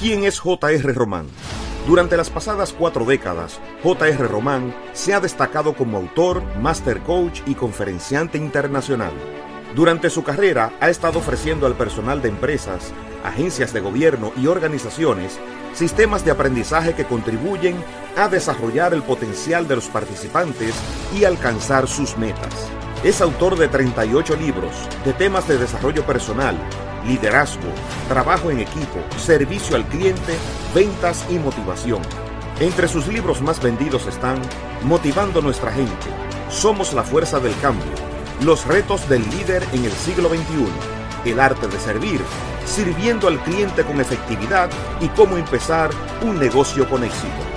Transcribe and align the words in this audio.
¿Quién 0.00 0.24
es 0.24 0.40
JR 0.40 0.94
Román? 0.94 1.26
Durante 1.86 2.16
las 2.16 2.30
pasadas 2.30 2.72
cuatro 2.72 3.04
décadas, 3.04 3.60
J.R. 3.82 4.28
Román 4.28 4.74
se 4.94 5.12
ha 5.12 5.20
destacado 5.20 5.74
como 5.74 5.98
autor, 5.98 6.42
master 6.56 7.00
coach 7.00 7.42
y 7.44 7.54
conferenciante 7.54 8.38
internacional. 8.38 9.12
Durante 9.76 10.08
su 10.08 10.24
carrera 10.24 10.72
ha 10.80 10.88
estado 10.88 11.18
ofreciendo 11.18 11.66
al 11.66 11.74
personal 11.74 12.22
de 12.22 12.30
empresas, 12.30 12.94
agencias 13.24 13.74
de 13.74 13.80
gobierno 13.80 14.32
y 14.38 14.46
organizaciones 14.46 15.38
sistemas 15.74 16.24
de 16.24 16.30
aprendizaje 16.30 16.94
que 16.94 17.04
contribuyen 17.04 17.76
a 18.16 18.28
desarrollar 18.28 18.94
el 18.94 19.02
potencial 19.02 19.68
de 19.68 19.76
los 19.76 19.88
participantes 19.88 20.74
y 21.14 21.24
alcanzar 21.24 21.86
sus 21.86 22.16
metas. 22.16 22.70
Es 23.04 23.20
autor 23.20 23.58
de 23.58 23.68
38 23.68 24.36
libros 24.36 24.72
de 25.04 25.12
temas 25.12 25.46
de 25.46 25.58
desarrollo 25.58 26.06
personal, 26.06 26.56
liderazgo, 27.06 27.68
trabajo 28.08 28.50
en 28.50 28.60
equipo, 28.60 28.98
servicio 29.18 29.76
al 29.76 29.86
cliente, 29.86 30.36
ventas 30.74 31.24
y 31.30 31.38
motivación. 31.38 32.02
Entre 32.60 32.88
sus 32.88 33.06
libros 33.06 33.40
más 33.40 33.62
vendidos 33.62 34.06
están 34.06 34.40
Motivando 34.82 35.40
nuestra 35.40 35.72
gente, 35.72 36.06
Somos 36.50 36.92
la 36.92 37.02
fuerza 37.02 37.40
del 37.40 37.58
cambio, 37.60 37.92
Los 38.42 38.66
retos 38.66 39.08
del 39.08 39.22
líder 39.30 39.62
en 39.72 39.84
el 39.84 39.92
siglo 39.92 40.28
XXI, 40.28 41.30
El 41.30 41.40
arte 41.40 41.68
de 41.68 41.78
servir, 41.78 42.20
Sirviendo 42.66 43.28
al 43.28 43.42
cliente 43.42 43.82
con 43.82 44.00
efectividad 44.00 44.70
y 45.00 45.08
cómo 45.08 45.36
empezar 45.36 45.90
un 46.22 46.38
negocio 46.38 46.88
con 46.88 47.02
éxito. 47.02 47.49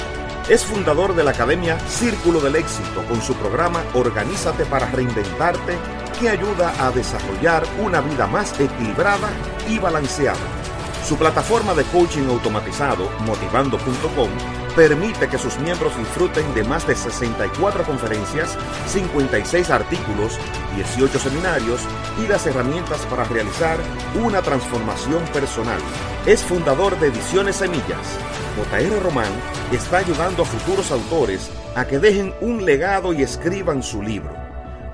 Es 0.49 0.65
fundador 0.65 1.15
de 1.15 1.23
la 1.23 1.31
Academia 1.31 1.79
Círculo 1.87 2.41
del 2.41 2.57
Éxito 2.57 3.01
con 3.07 3.21
su 3.21 3.33
programa 3.33 3.81
Organízate 3.93 4.65
para 4.65 4.91
Reinventarte 4.91 5.77
que 6.19 6.29
ayuda 6.29 6.73
a 6.85 6.91
desarrollar 6.91 7.63
una 7.81 8.01
vida 8.01 8.27
más 8.27 8.59
equilibrada 8.59 9.29
y 9.69 9.79
balanceada. 9.79 10.37
Su 11.07 11.17
plataforma 11.17 11.73
de 11.73 11.85
coaching 11.85 12.27
automatizado, 12.27 13.09
motivando.com, 13.21 14.29
permite 14.75 15.27
que 15.27 15.37
sus 15.37 15.57
miembros 15.59 15.97
disfruten 15.97 16.53
de 16.53 16.63
más 16.63 16.87
de 16.87 16.95
64 16.95 17.83
conferencias, 17.83 18.57
56 18.87 19.69
artículos, 19.69 20.39
18 20.75 21.19
seminarios 21.19 21.81
y 22.23 22.27
las 22.27 22.45
herramientas 22.47 23.05
para 23.05 23.23
realizar 23.25 23.77
una 24.23 24.41
transformación 24.41 25.23
personal. 25.33 25.79
Es 26.25 26.43
fundador 26.43 26.99
de 26.99 27.07
Ediciones 27.07 27.57
Semillas. 27.57 28.17
JR 28.57 29.03
Román 29.03 29.31
está 29.71 29.97
ayudando 29.97 30.43
a 30.43 30.45
futuros 30.45 30.91
autores 30.91 31.51
a 31.75 31.85
que 31.85 31.99
dejen 31.99 32.33
un 32.41 32.65
legado 32.65 33.13
y 33.13 33.23
escriban 33.23 33.83
su 33.83 34.01
libro 34.01 34.43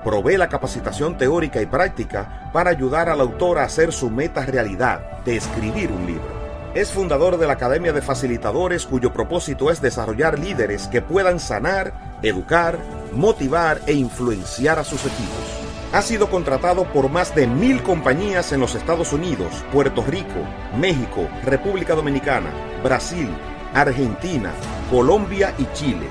provee 0.04 0.36
la 0.36 0.48
capacitación 0.48 1.18
teórica 1.18 1.60
y 1.60 1.66
práctica 1.66 2.50
para 2.52 2.70
ayudar 2.70 3.08
al 3.08 3.20
autor 3.20 3.58
a 3.58 3.64
hacer 3.64 3.92
su 3.92 4.10
meta 4.10 4.46
realidad 4.46 5.22
de 5.24 5.36
escribir 5.36 5.92
un 5.92 6.06
libro. 6.06 6.39
Es 6.72 6.92
fundador 6.92 7.36
de 7.36 7.48
la 7.48 7.54
Academia 7.54 7.92
de 7.92 8.00
Facilitadores 8.00 8.86
cuyo 8.86 9.12
propósito 9.12 9.72
es 9.72 9.82
desarrollar 9.82 10.38
líderes 10.38 10.86
que 10.86 11.02
puedan 11.02 11.40
sanar, 11.40 11.92
educar, 12.22 12.78
motivar 13.12 13.80
e 13.86 13.92
influenciar 13.94 14.78
a 14.78 14.84
sus 14.84 15.00
equipos. 15.00 15.60
Ha 15.92 16.00
sido 16.00 16.30
contratado 16.30 16.84
por 16.92 17.10
más 17.10 17.34
de 17.34 17.48
mil 17.48 17.82
compañías 17.82 18.52
en 18.52 18.60
los 18.60 18.76
Estados 18.76 19.12
Unidos, 19.12 19.64
Puerto 19.72 20.04
Rico, 20.04 20.46
México, 20.78 21.28
República 21.44 21.96
Dominicana, 21.96 22.52
Brasil, 22.84 23.28
Argentina, 23.74 24.52
Colombia 24.90 25.52
y 25.58 25.66
Chile 25.74 26.06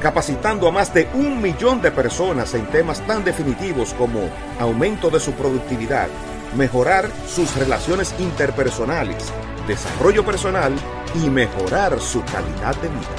capacitando 0.00 0.68
a 0.68 0.70
más 0.70 0.92
de 0.92 1.08
un 1.14 1.40
millón 1.40 1.80
de 1.80 1.90
personas 1.90 2.52
en 2.52 2.66
temas 2.66 3.00
tan 3.06 3.24
definitivos 3.24 3.94
como 3.94 4.20
aumento 4.60 5.08
de 5.08 5.18
su 5.18 5.32
productividad, 5.32 6.08
mejorar 6.54 7.10
sus 7.26 7.56
relaciones 7.56 8.14
interpersonales, 8.18 9.32
desarrollo 9.66 10.24
personal 10.24 10.74
y 11.14 11.28
mejorar 11.28 12.00
su 12.00 12.22
calidad 12.24 12.74
de 12.76 12.88
vida. 12.88 13.16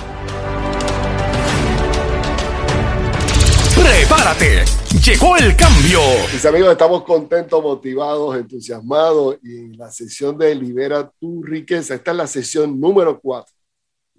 ¡Prepárate! 3.76 4.66
Llegó 5.04 5.38
el 5.38 5.56
cambio. 5.56 6.00
Mis 6.34 6.46
amigos, 6.46 6.72
estamos 6.72 7.04
contentos, 7.04 7.62
motivados, 7.62 8.36
entusiasmados 8.36 9.38
y 9.44 9.58
en 9.58 9.78
la 9.78 9.92
sesión 9.92 10.38
de 10.38 10.56
Libera 10.56 11.10
tu 11.20 11.44
riqueza. 11.44 11.96
Esta 11.96 12.12
es 12.12 12.18
la 12.18 12.28
sesión 12.28 12.80
número 12.80 13.20
4 13.20 13.58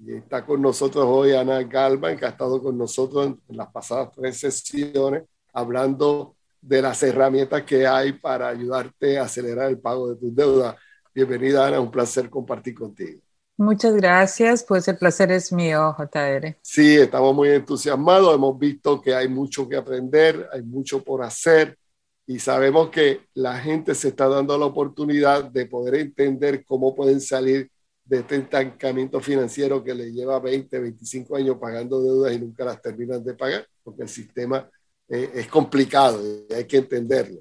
y 0.01 0.15
está 0.15 0.45
con 0.45 0.63
nosotros 0.63 1.05
hoy 1.09 1.33
Ana 1.33 1.63
Galvan, 1.63 2.17
que 2.17 2.25
ha 2.25 2.29
estado 2.29 2.63
con 2.63 2.79
nosotros 2.79 3.27
en, 3.27 3.57
las 3.57 3.69
pasadas 3.69 4.11
tres 4.15 4.39
sesiones, 4.39 5.25
hablando 5.53 6.37
de 6.61 6.83
las 6.83 7.03
herramientas 7.03 7.63
que 7.65 7.87
hay 7.87 8.13
para 8.13 8.49
ayudarte 8.49 9.19
a 9.19 9.25
acelerar 9.25 9.71
el 9.71 9.79
pago 9.79 10.11
de 10.11 10.17
tus 10.17 10.35
deudas. 10.35 10.77
Bienvenida, 11.19 11.67
Ana, 11.67 11.81
un 11.81 11.91
placer 11.91 12.31
compartir 12.31 12.77
contigo. 12.77 13.21
Muchas 13.57 13.93
gracias, 13.97 14.63
pues 14.63 14.87
el 14.87 14.99
placer 14.99 15.33
es 15.33 15.53
mío, 15.53 15.93
JR. 15.99 16.57
Sí, 16.63 16.95
estamos 16.95 17.35
muy 17.35 17.49
entusiasmados, 17.49 18.33
hemos 18.37 18.57
visto 18.57 19.03
que 19.03 19.17
hay 19.17 19.27
mucho 19.27 19.69
que 19.69 19.75
aprender, 19.75 20.49
hay 20.53 20.63
mucho 20.63 21.03
por 21.03 21.25
hacer 21.25 21.77
y 22.25 22.39
sabemos 22.39 22.91
que 22.91 23.23
la 23.35 23.59
gente 23.59 23.97
se 23.97 24.11
está 24.11 24.29
dando 24.29 24.57
la 24.57 24.67
oportunidad 24.67 25.43
de 25.43 25.67
poder 25.67 25.97
entender 25.97 26.65
cómo 26.65 26.95
pueden 26.95 27.21
salir 27.21 27.69
de 28.05 28.19
este 28.19 28.37
estancamiento 28.37 29.19
financiero 29.19 29.83
que 29.83 29.97
le 29.97 30.13
lleva 30.13 30.39
20, 30.39 30.79
25 30.79 31.35
años 31.35 31.57
pagando 31.61 32.01
deudas 32.01 32.33
y 32.33 32.39
nunca 32.39 32.65
las 32.65 32.81
terminan 32.81 33.25
de 33.25 33.35
pagar, 33.35 33.67
porque 33.83 34.05
el 34.05 34.09
sistema 34.09 34.71
eh, 35.09 35.33
es 35.35 35.49
complicado 35.49 36.23
y 36.49 36.55
hay 36.55 36.65
que 36.65 36.77
entenderlo. 36.77 37.41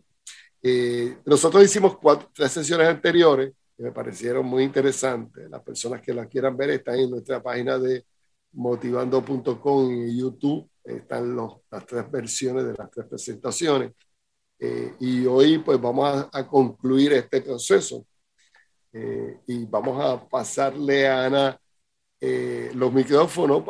Eh, 0.64 1.16
nosotros 1.24 1.64
hicimos 1.64 1.96
cuatro, 1.96 2.28
tres 2.34 2.52
sesiones 2.52 2.88
anteriores 2.88 3.54
me 3.78 3.92
parecieron 3.92 4.46
muy 4.46 4.64
interesantes. 4.64 5.50
Las 5.50 5.62
personas 5.62 6.02
que 6.02 6.14
las 6.14 6.28
quieran 6.28 6.58
ver 6.58 6.72
están 6.72 7.00
en 7.00 7.12
nuestra 7.12 7.42
página 7.42 7.78
de 7.78 8.06
motivando.com 8.54 9.92
y 9.92 10.18
YouTube. 10.18 10.70
Están 10.84 11.36
los, 11.36 11.58
las 11.70 11.86
tres 11.86 12.10
versiones 12.10 12.66
de 12.66 12.74
las 12.74 12.90
tres 12.90 13.06
presentaciones. 13.08 13.92
Eh, 14.60 14.96
y 15.00 15.26
hoy 15.26 15.60
pues 15.60 15.80
vamos 15.80 16.08
a, 16.08 16.30
a 16.40 16.48
concluir 16.48 17.14
este 17.14 17.42
proceso 17.42 18.06
eh, 18.94 19.42
y 19.46 19.66
vamos 19.66 20.04
a 20.04 20.28
pasarle 20.28 21.08
a 21.08 21.26
Ana 21.26 21.62
eh, 22.20 22.72
los 22.74 22.92
micrófonos, 22.92 23.64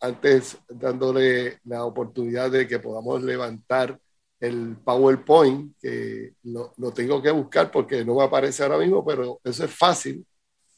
antes 0.00 0.58
dándole 0.68 1.58
la 1.64 1.84
oportunidad 1.84 2.50
de 2.50 2.68
que 2.68 2.78
podamos 2.78 3.22
levantar 3.22 3.98
el 4.40 4.76
PowerPoint, 4.84 5.76
que 5.80 6.34
lo, 6.44 6.72
lo, 6.76 6.92
tengo 6.92 7.20
que 7.20 7.30
buscar 7.30 7.70
porque 7.70 8.04
no 8.04 8.14
me 8.14 8.24
aparece 8.24 8.62
ahora 8.62 8.78
mismo, 8.78 9.04
pero 9.04 9.40
eso 9.44 9.64
es 9.64 9.70
fácil. 9.70 10.24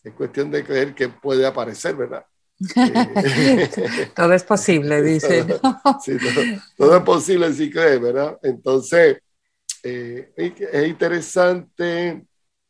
Es 0.02 0.14
cuestión 0.14 0.50
de 0.50 0.64
creer 0.64 0.94
que 0.94 1.08
puede 1.08 1.46
aparecer, 1.46 1.94
¿verdad? 1.94 2.24
todo 4.14 4.32
es 4.34 4.44
posible, 4.44 5.02
dice. 5.02 5.44
sí, 6.04 6.16
todo, 6.76 6.96
es 6.96 7.02
posible 7.02 7.52
si 7.52 7.70
crees, 7.70 8.00
¿verdad? 8.00 8.38
Entonces, 8.42 9.18
eh, 9.82 10.32
es 10.36 10.88
interesante 10.88 12.24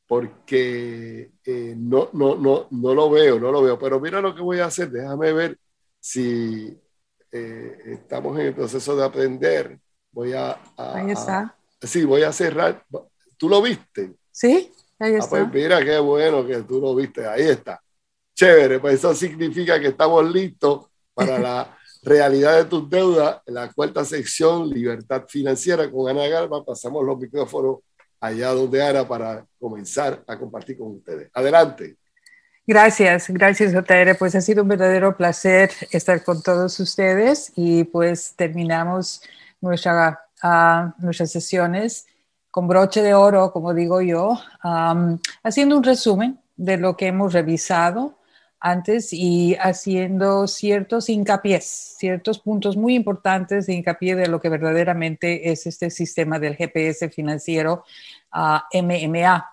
porque 0.07 1.31
eh, 1.45 1.75
no, 1.77 2.11
no, 2.13 2.35
no, 2.35 2.67
no 2.71 2.95
lo 2.95 3.11
veo, 3.11 3.39
no 3.39 3.53
lo 3.53 3.63
veo. 3.63 3.79
Pero 3.79 4.01
mira 4.01 4.21
lo 4.21 4.35
que 4.35 4.43
voy 4.43 4.59
a 4.59 4.67
hacer, 4.67 4.91
déjame 4.91 5.33
ver 5.33 5.59
si 6.01 6.77
eh, 7.31 7.79
estamos 7.87 8.39
en 8.39 8.47
el 8.47 8.55
proceso 8.55 8.97
de 8.97 9.05
aprender. 9.05 9.79
Voy 10.13 10.33
a, 10.33 10.59
Ahí 10.77 11.11
está. 11.11 11.55
sí, 11.83 12.05
voy 12.05 12.23
a 12.23 12.33
cerrar. 12.33 12.85
¿Tú 13.37 13.49
lo 13.49 13.63
viste? 13.63 14.15
Sí, 14.31 14.73
ahí 14.99 15.15
está. 15.15 15.25
Ah, 15.25 15.29
pues 15.31 15.53
mira 15.53 15.85
qué 15.85 15.99
bueno 15.99 16.47
que 16.47 16.63
tú 16.63 16.81
lo 16.81 16.95
viste, 16.95 17.27
ahí 17.27 17.49
está. 17.49 17.81
Chévere, 18.35 18.81
pues 18.81 18.95
eso 18.95 19.15
significa 19.15 19.79
que 19.81 19.89
estamos 19.89 20.31
listos 20.31 20.87
para 21.15 21.39
la 21.39 21.77
realidad 22.03 22.57
de 22.57 22.65
tus 22.65 22.89
deudas, 22.89 23.41
la 23.47 23.73
cuarta 23.73 24.05
sección, 24.05 24.69
libertad 24.69 25.25
financiera 25.29 25.91
con 25.91 26.09
Ana 26.09 26.27
Galva. 26.27 26.65
Pasamos 26.65 27.05
los 27.05 27.19
micrófonos 27.19 27.79
allá 28.21 28.51
donde 28.51 28.83
Ana 28.83 29.07
para 29.07 29.45
comenzar 29.59 30.23
a 30.27 30.39
compartir 30.39 30.79
con 30.79 30.97
ustedes. 30.97 31.31
Adelante. 31.33 31.97
Gracias, 32.67 33.29
gracias 33.31 33.73
JR. 33.73 34.17
Pues 34.17 34.35
ha 34.35 34.41
sido 34.41 34.63
un 34.63 34.69
verdadero 34.69 35.17
placer 35.17 35.71
estar 35.91 36.23
con 36.23 36.43
todos 36.43 36.79
ustedes 36.79 37.53
y 37.57 37.85
pues 37.85 38.35
terminamos 38.37 39.23
nuestra, 39.61 40.21
uh, 40.43 41.03
nuestras 41.03 41.31
sesiones 41.31 42.07
con 42.51 42.67
broche 42.67 43.03
de 43.03 43.15
oro, 43.15 43.53
como 43.53 43.75
digo 43.75 44.01
yo, 44.01 44.41
um, 44.65 45.19
haciendo 45.43 45.77
un 45.77 45.85
resumen 45.85 46.41
de 46.57 46.77
lo 46.77 46.97
que 46.97 47.07
hemos 47.07 47.33
revisado 47.33 48.19
antes 48.61 49.13
y 49.13 49.57
haciendo 49.59 50.47
ciertos 50.47 51.09
hincapiés, 51.09 51.95
ciertos 51.99 52.41
puntos 52.41 52.77
muy 52.77 52.95
importantes 52.95 53.67
de 53.67 53.75
hincapié 53.75 54.15
de 54.15 54.29
lo 54.29 54.41
que 54.41 54.51
verdaderamente 54.51 55.51
es 55.51 55.67
este 55.67 55.91
sistema 55.91 56.39
del 56.39 56.57
GPS 56.57 57.09
financiero 57.09 57.85
MMA. 58.73 59.51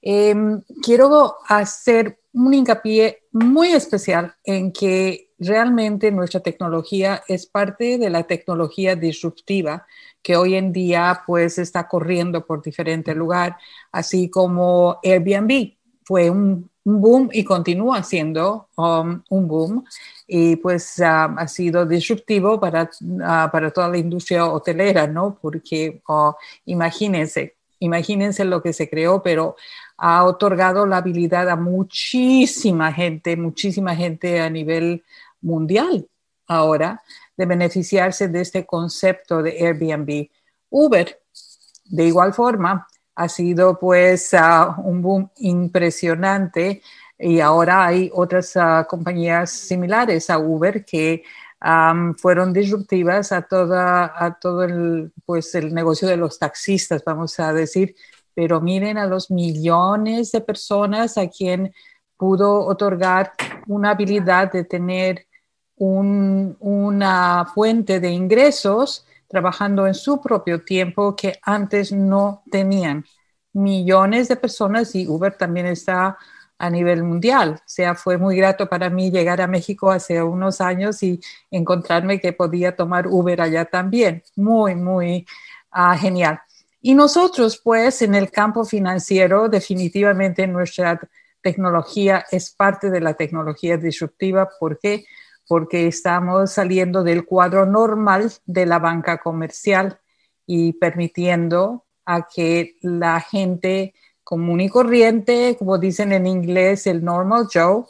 Em, 0.00 0.62
quiero 0.82 1.36
hacer 1.48 2.20
un 2.32 2.54
hincapié 2.54 3.24
muy 3.32 3.72
especial 3.72 4.34
en 4.44 4.72
que 4.72 5.25
realmente 5.38 6.10
nuestra 6.10 6.40
tecnología 6.40 7.22
es 7.28 7.46
parte 7.46 7.98
de 7.98 8.10
la 8.10 8.24
tecnología 8.24 8.96
disruptiva 8.96 9.86
que 10.22 10.36
hoy 10.36 10.54
en 10.54 10.72
día 10.72 11.22
pues 11.26 11.58
está 11.58 11.86
corriendo 11.86 12.44
por 12.46 12.62
diferentes 12.62 13.14
lugares, 13.16 13.56
así 13.92 14.28
como 14.28 14.98
Airbnb 15.02 15.76
fue 16.04 16.30
un 16.30 16.70
boom 16.84 17.28
y 17.32 17.42
continúa 17.42 18.02
siendo 18.04 18.68
um, 18.76 19.20
un 19.28 19.48
boom 19.48 19.84
y 20.26 20.56
pues 20.56 20.98
um, 20.98 21.38
ha 21.38 21.48
sido 21.48 21.84
disruptivo 21.84 22.60
para, 22.60 22.84
uh, 22.84 23.50
para 23.50 23.70
toda 23.72 23.88
la 23.88 23.98
industria 23.98 24.46
hotelera, 24.46 25.06
¿no? 25.08 25.36
Porque 25.40 26.00
uh, 26.08 26.32
imagínense, 26.64 27.56
imagínense 27.80 28.44
lo 28.44 28.62
que 28.62 28.72
se 28.72 28.88
creó, 28.88 29.20
pero 29.22 29.56
ha 29.96 30.24
otorgado 30.24 30.86
la 30.86 30.98
habilidad 30.98 31.48
a 31.48 31.56
muchísima 31.56 32.92
gente, 32.92 33.36
muchísima 33.36 33.96
gente 33.96 34.40
a 34.40 34.48
nivel 34.48 35.02
mundial 35.46 36.08
ahora 36.46 37.02
de 37.36 37.46
beneficiarse 37.46 38.28
de 38.28 38.40
este 38.40 38.66
concepto 38.66 39.42
de 39.42 39.50
Airbnb. 39.66 40.28
Uber, 40.70 41.22
de 41.84 42.04
igual 42.04 42.34
forma, 42.34 42.86
ha 43.14 43.28
sido 43.28 43.78
pues 43.78 44.34
ah, 44.34 44.76
un 44.84 45.00
boom 45.00 45.30
impresionante 45.38 46.82
y 47.18 47.40
ahora 47.40 47.86
hay 47.86 48.10
otras 48.12 48.56
ah, 48.56 48.86
compañías 48.88 49.50
similares 49.50 50.28
a 50.28 50.38
Uber 50.38 50.84
que 50.84 51.22
fueron 52.18 52.52
disruptivas 52.52 53.32
a, 53.32 53.42
toda, 53.42 54.12
a 54.14 54.38
todo 54.38 54.62
el, 54.62 55.12
pues, 55.24 55.54
el 55.54 55.74
negocio 55.74 56.06
de 56.06 56.16
los 56.16 56.38
taxistas, 56.38 57.02
vamos 57.04 57.40
a 57.40 57.52
decir, 57.52 57.96
pero 58.34 58.60
miren 58.60 58.98
a 58.98 59.06
los 59.06 59.30
millones 59.30 60.32
de 60.32 60.42
personas 60.42 61.16
a 61.16 61.28
quien 61.28 61.72
pudo 62.16 62.64
otorgar 62.66 63.32
una 63.66 63.90
habilidad 63.90 64.52
de 64.52 64.64
tener 64.64 65.26
una 65.78 67.46
fuente 67.54 68.00
de 68.00 68.10
ingresos 68.10 69.06
trabajando 69.28 69.86
en 69.86 69.94
su 69.94 70.20
propio 70.20 70.64
tiempo 70.64 71.14
que 71.14 71.38
antes 71.42 71.92
no 71.92 72.42
tenían. 72.50 73.04
Millones 73.52 74.28
de 74.28 74.36
personas 74.36 74.94
y 74.94 75.06
Uber 75.06 75.36
también 75.36 75.66
está 75.66 76.16
a 76.58 76.70
nivel 76.70 77.02
mundial. 77.02 77.56
O 77.58 77.62
sea, 77.66 77.94
fue 77.94 78.16
muy 78.16 78.36
grato 78.36 78.68
para 78.68 78.88
mí 78.88 79.10
llegar 79.10 79.40
a 79.40 79.46
México 79.46 79.90
hace 79.90 80.22
unos 80.22 80.60
años 80.60 81.02
y 81.02 81.20
encontrarme 81.50 82.20
que 82.20 82.32
podía 82.32 82.74
tomar 82.76 83.06
Uber 83.06 83.40
allá 83.40 83.64
también. 83.66 84.22
Muy, 84.36 84.74
muy 84.74 85.26
ah, 85.70 85.96
genial. 85.96 86.40
Y 86.80 86.94
nosotros, 86.94 87.60
pues, 87.62 88.00
en 88.02 88.14
el 88.14 88.30
campo 88.30 88.64
financiero, 88.64 89.48
definitivamente 89.48 90.46
nuestra 90.46 91.00
tecnología 91.42 92.24
es 92.30 92.50
parte 92.50 92.90
de 92.90 93.00
la 93.00 93.14
tecnología 93.14 93.76
disruptiva. 93.76 94.48
¿Por 94.58 94.78
qué? 94.78 94.98
porque 94.98 95.06
estamos 95.70 96.52
saliendo 96.52 97.02
del 97.02 97.24
cuadro 97.24 97.66
normal 97.66 98.32
de 98.46 98.66
la 98.66 98.78
banca 98.78 99.18
comercial 99.18 100.00
y 100.46 100.74
permitiendo 100.74 101.84
a 102.04 102.26
que 102.26 102.76
la 102.82 103.20
gente 103.20 103.94
común 104.24 104.60
y 104.60 104.68
corriente, 104.68 105.56
como 105.58 105.78
dicen 105.78 106.12
en 106.12 106.26
inglés, 106.26 106.86
el 106.86 107.04
normal 107.04 107.46
Joe, 107.52 107.84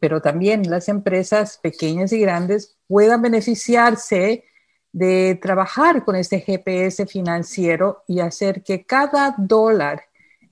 pero 0.00 0.20
también 0.20 0.68
las 0.68 0.88
empresas 0.88 1.58
pequeñas 1.58 2.12
y 2.12 2.20
grandes 2.20 2.76
puedan 2.86 3.22
beneficiarse 3.22 4.44
de 4.92 5.38
trabajar 5.40 6.04
con 6.04 6.16
este 6.16 6.40
GPS 6.40 7.06
financiero 7.06 8.02
y 8.08 8.20
hacer 8.20 8.62
que 8.62 8.84
cada 8.84 9.34
dólar 9.38 10.02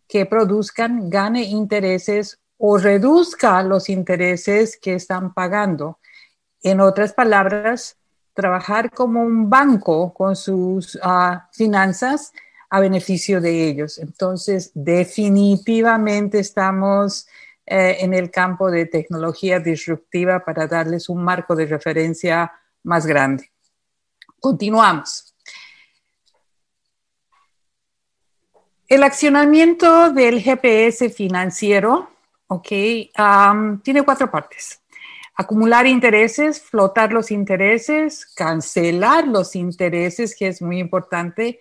que 0.07 0.27
produzcan 0.27 1.11
gane 1.11 1.43
intereses 1.43 2.39
o 2.57 2.79
reduzca 2.79 3.63
los 3.63 3.89
intereses 3.89 4.79
que 4.81 4.95
están 4.95 5.35
pagando. 5.35 5.98
En 6.63 6.81
otras 6.81 7.13
palabras, 7.13 7.97
trabajar 8.35 8.91
como 8.91 9.23
un 9.23 9.49
banco 9.51 10.13
con 10.13 10.37
sus 10.37 10.99
ah, 11.03 11.49
finanzas 11.53 12.33
a 12.71 12.81
beneficio 12.81 13.41
de 13.41 13.69
ellos. 13.69 13.99
Entonces, 13.99 14.71
definitivamente 14.75 16.39
estamos 16.39 17.27
eh, 17.67 17.97
en 18.01 18.15
el 18.15 18.31
campo 18.31 18.71
de 18.71 18.87
tecnología 18.87 19.61
disruptiva 19.61 20.45
para 20.45 20.67
darles 20.67 21.09
un 21.09 21.23
marco 21.23 21.55
de 21.55 21.67
referencia 21.67 22.53
más 22.83 23.07
grande. 23.07 23.51
Continuamos. 24.41 25.35
El 28.87 29.03
accionamiento 29.03 30.11
del 30.13 30.41
GPS 30.41 31.11
financiero, 31.11 32.09
ok, 32.47 32.69
tiene 33.83 34.03
cuatro 34.05 34.31
partes 34.31 34.81
acumular 35.39 35.87
intereses, 35.87 36.61
flotar 36.61 37.13
los 37.13 37.31
intereses, 37.31 38.27
cancelar 38.27 39.29
los 39.29 39.55
intereses, 39.55 40.35
que 40.37 40.49
es 40.49 40.61
muy 40.61 40.81
importante, 40.81 41.61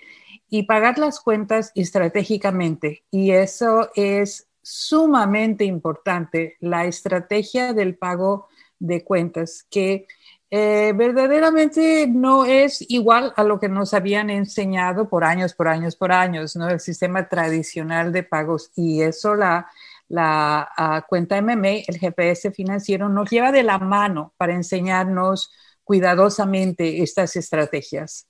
y 0.50 0.64
pagar 0.64 0.98
las 0.98 1.20
cuentas 1.20 1.72
estratégicamente. 1.76 3.04
Y 3.12 3.32
eso 3.32 3.92
es 3.96 4.48
sumamente 4.64 5.64
importante, 5.64 6.58
la 6.60 6.86
estrategia 6.86 7.74
del 7.74 7.96
pago 7.96 8.48
de 8.80 9.04
cuentas, 9.04 9.68
que 9.70 10.08
eh, 10.50 10.94
verdaderamente 10.96 12.08
no 12.08 12.46
es 12.46 12.84
igual 12.90 13.32
a 13.36 13.44
lo 13.44 13.60
que 13.60 13.70
nos 13.70 13.94
habían 13.94 14.32
enseñado 14.32 15.08
por 15.08 15.24
años, 15.24 15.54
por 15.54 15.68
años, 15.68 15.96
por 15.96 16.12
años, 16.12 16.56
¿no? 16.56 16.68
El 16.68 16.80
sistema 16.80 17.30
tradicional 17.30 18.12
de 18.12 18.24
pagos. 18.24 18.72
Y 18.76 19.02
eso 19.02 19.36
la, 19.36 19.70
la 20.10 20.70
ah, 20.78 21.06
cuenta 21.08 21.42
MMA, 21.42 21.84
el 21.88 22.00
GPS 22.00 22.52
financiero, 22.52 23.10
nos 23.10 23.30
lleva 23.30 23.52
de 23.52 23.64
la 23.64 23.80
mano 23.80 24.34
para 24.38 24.54
enseñarnos 24.54 25.52
cuidadosamente 25.84 27.02
estas 27.02 27.36
estrategias. 27.36 28.28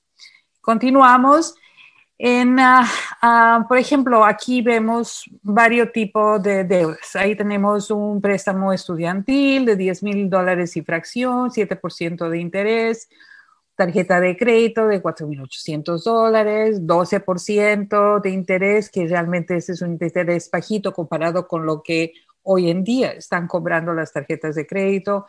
Continuamos. 0.62 1.56
En, 2.20 2.60
ah, 2.60 2.88
ah, 3.22 3.66
por 3.70 3.78
ejemplo, 3.78 4.26
aquí 4.26 4.62
vemos 4.62 5.24
varios 5.44 5.92
tipos 5.92 6.42
de 6.42 6.64
deudas. 6.64 7.16
Ahí 7.16 7.36
tenemos 7.36 7.92
un 7.92 8.20
préstamo 8.22 8.74
estudiantil 8.74 9.66
de 9.66 9.76
10 9.76 10.04
mil 10.04 10.30
dólares 10.30 10.76
y 10.78 10.82
fracción, 10.82 11.52
7% 11.52 12.28
de 12.30 12.40
interés, 12.40 13.08
tarjeta 13.78 14.20
de 14.20 14.36
crédito 14.36 14.88
de 14.88 15.02
4.800 15.02 16.04
dólares, 16.04 16.82
12% 16.82 18.20
de 18.20 18.30
interés, 18.32 18.90
que 18.90 19.08
realmente 19.08 19.56
ese 19.56 19.74
es 19.74 19.82
un 19.84 19.92
interés 19.92 20.50
bajito 20.52 20.92
comparado 20.92 21.48
con 21.48 21.66
lo 21.66 21.84
que 21.84 22.14
hoy 22.42 22.72
en 22.72 22.84
día 22.84 23.12
están 23.12 23.48
cobrando 23.48 23.94
las 23.94 24.12
tarjetas 24.12 24.56
de 24.56 24.66
crédito. 24.66 25.28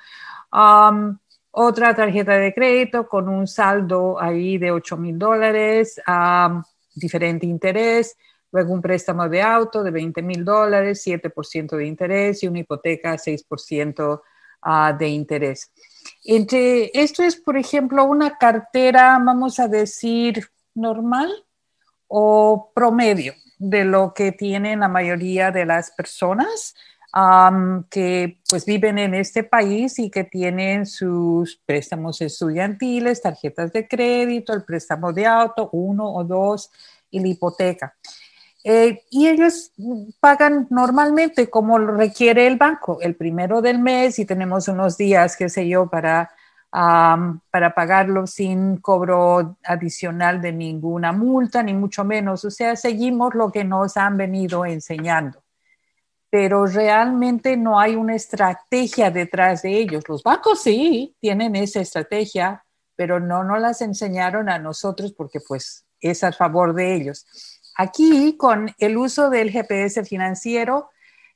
Otra 1.51 1.95
tarjeta 1.95 2.39
de 2.39 2.55
crédito 2.55 3.07
con 3.07 3.29
un 3.29 3.47
saldo 3.47 4.21
ahí 4.21 4.57
de 4.57 4.73
8.000 4.73 5.19
dólares, 5.19 6.01
um, 6.07 6.63
diferente 6.95 7.45
interés. 7.47 8.17
Luego 8.51 8.73
un 8.73 8.81
préstamo 8.81 9.29
de 9.29 9.43
auto 9.43 9.83
de 9.83 9.91
20 9.91 10.23
mil 10.23 10.43
dólares, 10.43 11.03
7% 11.07 11.77
de 11.77 11.87
interés 11.87 12.43
y 12.43 12.49
una 12.49 12.61
hipoteca 12.61 13.15
6% 13.19 14.23
uh, 14.65 14.99
de 14.99 15.09
interés. 15.09 15.71
Entre, 16.25 16.91
esto 16.95 17.23
es, 17.23 17.37
por 17.37 17.57
ejemplo, 17.57 18.05
una 18.05 18.39
cartera, 18.39 19.19
vamos 19.23 19.59
a 19.59 19.69
decir, 19.69 20.47
normal 20.75 21.31
o 22.07 22.71
promedio 22.75 23.35
de 23.59 23.85
lo 23.85 24.15
que 24.15 24.33
tienen 24.33 24.81
la 24.81 24.89
mayoría 24.89 25.51
de 25.51 25.67
las 25.67 25.91
personas 25.91 26.75
que 27.91 28.39
pues 28.49 28.67
viven 28.67 28.99
en 28.99 29.15
este 29.15 29.43
país 29.43 29.99
y 29.99 30.11
que 30.11 30.25
tienen 30.25 30.87
sus 30.87 31.57
préstamos 31.65 32.21
estudiantiles, 32.21 33.23
tarjetas 33.23 33.73
de 33.73 33.89
crédito, 33.89 34.53
el 34.53 34.65
préstamo 34.65 35.13
de 35.13 35.27
auto, 35.27 35.71
uno 35.73 36.13
o 36.13 36.23
dos 36.23 36.71
y 37.11 37.21
la 37.21 37.29
hipoteca. 37.29 37.97
Eh, 38.71 39.07
y 39.11 39.29
ellos 39.29 39.73
pagan 40.21 40.67
normalmente 40.69 41.49
como 41.49 41.79
lo 41.79 41.97
requiere 41.97 42.47
el 42.47 42.59
banco, 42.59 42.99
el 43.01 43.17
primero 43.17 43.63
del 43.63 43.79
mes 43.79 44.19
y 44.19 44.27
tenemos 44.27 44.69
unos 44.69 44.99
días, 44.99 45.39
qué 45.39 45.49
sé 45.49 45.67
yo, 45.67 45.89
para, 45.89 46.31
para 46.71 47.75
pagarlo 47.75 48.27
sin 48.27 48.77
cobro 48.77 49.57
adicional 49.65 50.43
de 50.43 50.53
ninguna 50.53 51.13
multa, 51.13 51.63
ni 51.63 51.73
mucho 51.73 52.05
menos. 52.05 52.45
O 52.45 52.51
sea, 52.51 52.77
seguimos 52.77 53.35
lo 53.35 53.51
que 53.51 53.65
nos 53.65 53.97
han 53.97 54.19
venido 54.19 54.67
enseñando. 54.67 55.43
Pero 56.29 56.67
realmente 56.67 57.57
no 57.57 57.81
hay 57.81 57.97
una 57.97 58.17
estrategia 58.17 59.11
detrás 59.11 59.63
de 59.63 59.79
ellos. 59.79 60.05
Los 60.07 60.23
bancos 60.23 60.61
sí 60.61 61.17
tienen 61.21 61.57
esa 61.57 61.81
estrategia, 61.81 62.63
pero 62.97 63.19
no 63.19 63.45
nos 63.45 63.63
las 63.63 63.81
enseñaron 63.81 64.51
a 64.51 64.59
nosotros 64.59 65.15
porque 65.15 65.41
pues 65.41 65.87
es 66.03 66.23
a 66.23 66.33
favor 66.33 66.75
de 66.75 66.95
ellos. 66.95 67.27
Aquí, 67.81 68.37
con 68.37 68.75
el 68.79 68.97
uso 68.97 69.31
del 69.31 69.53
GPS 69.53 70.05
financiero, 70.05 70.91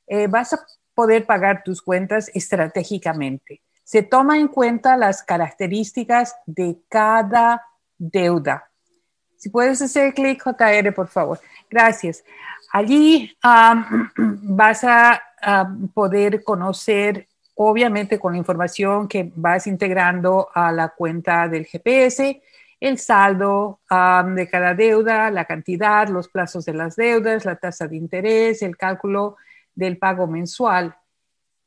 eh, 0.09 0.27
vas 0.27 0.53
a 0.53 0.67
poder 0.93 1.25
pagar 1.25 1.63
tus 1.65 1.81
cuentas 1.81 2.33
estratégicamente. 2.35 3.63
Se 3.85 4.03
toma 4.03 4.39
en 4.39 4.49
cuenta 4.49 4.97
las 4.97 5.23
características 5.23 6.35
de 6.45 6.79
cada 6.89 7.65
deuda. 7.97 8.69
Si 9.37 9.51
puedes 9.51 9.81
hacer 9.83 10.15
clic, 10.15 10.43
JR, 10.43 10.93
por 10.93 11.07
favor. 11.07 11.39
Gracias. 11.71 12.25
Allí 12.73 13.37
vas 14.17 14.83
a, 14.83 15.23
poder 15.95 16.43
conocer, 16.43 17.29
obviamente 17.55 18.19
con 18.19 18.33
la 18.33 18.39
información 18.39 19.07
que 19.07 19.33
vas 19.35 19.69
integrando 19.69 20.49
a 20.53 20.73
la 20.73 20.89
cuenta 20.89 21.47
del 21.47 21.67
GPS, 21.67 22.43
el 22.83 22.99
saldo 22.99 23.81
de 23.89 24.49
cada 24.51 24.75
deuda, 24.75 25.31
la 25.31 25.45
cantidad, 25.45 26.09
los 26.09 26.27
plazos 26.27 26.65
de 26.65 26.75
las 26.75 26.97
deudas, 26.97 27.45
la 27.45 27.55
tasa 27.55 27.87
de 27.87 27.95
interés, 27.95 28.61
el 28.61 28.77
cálculo 28.77 29.37
del 29.73 29.99
pago 29.99 30.27
mensual 30.27 30.97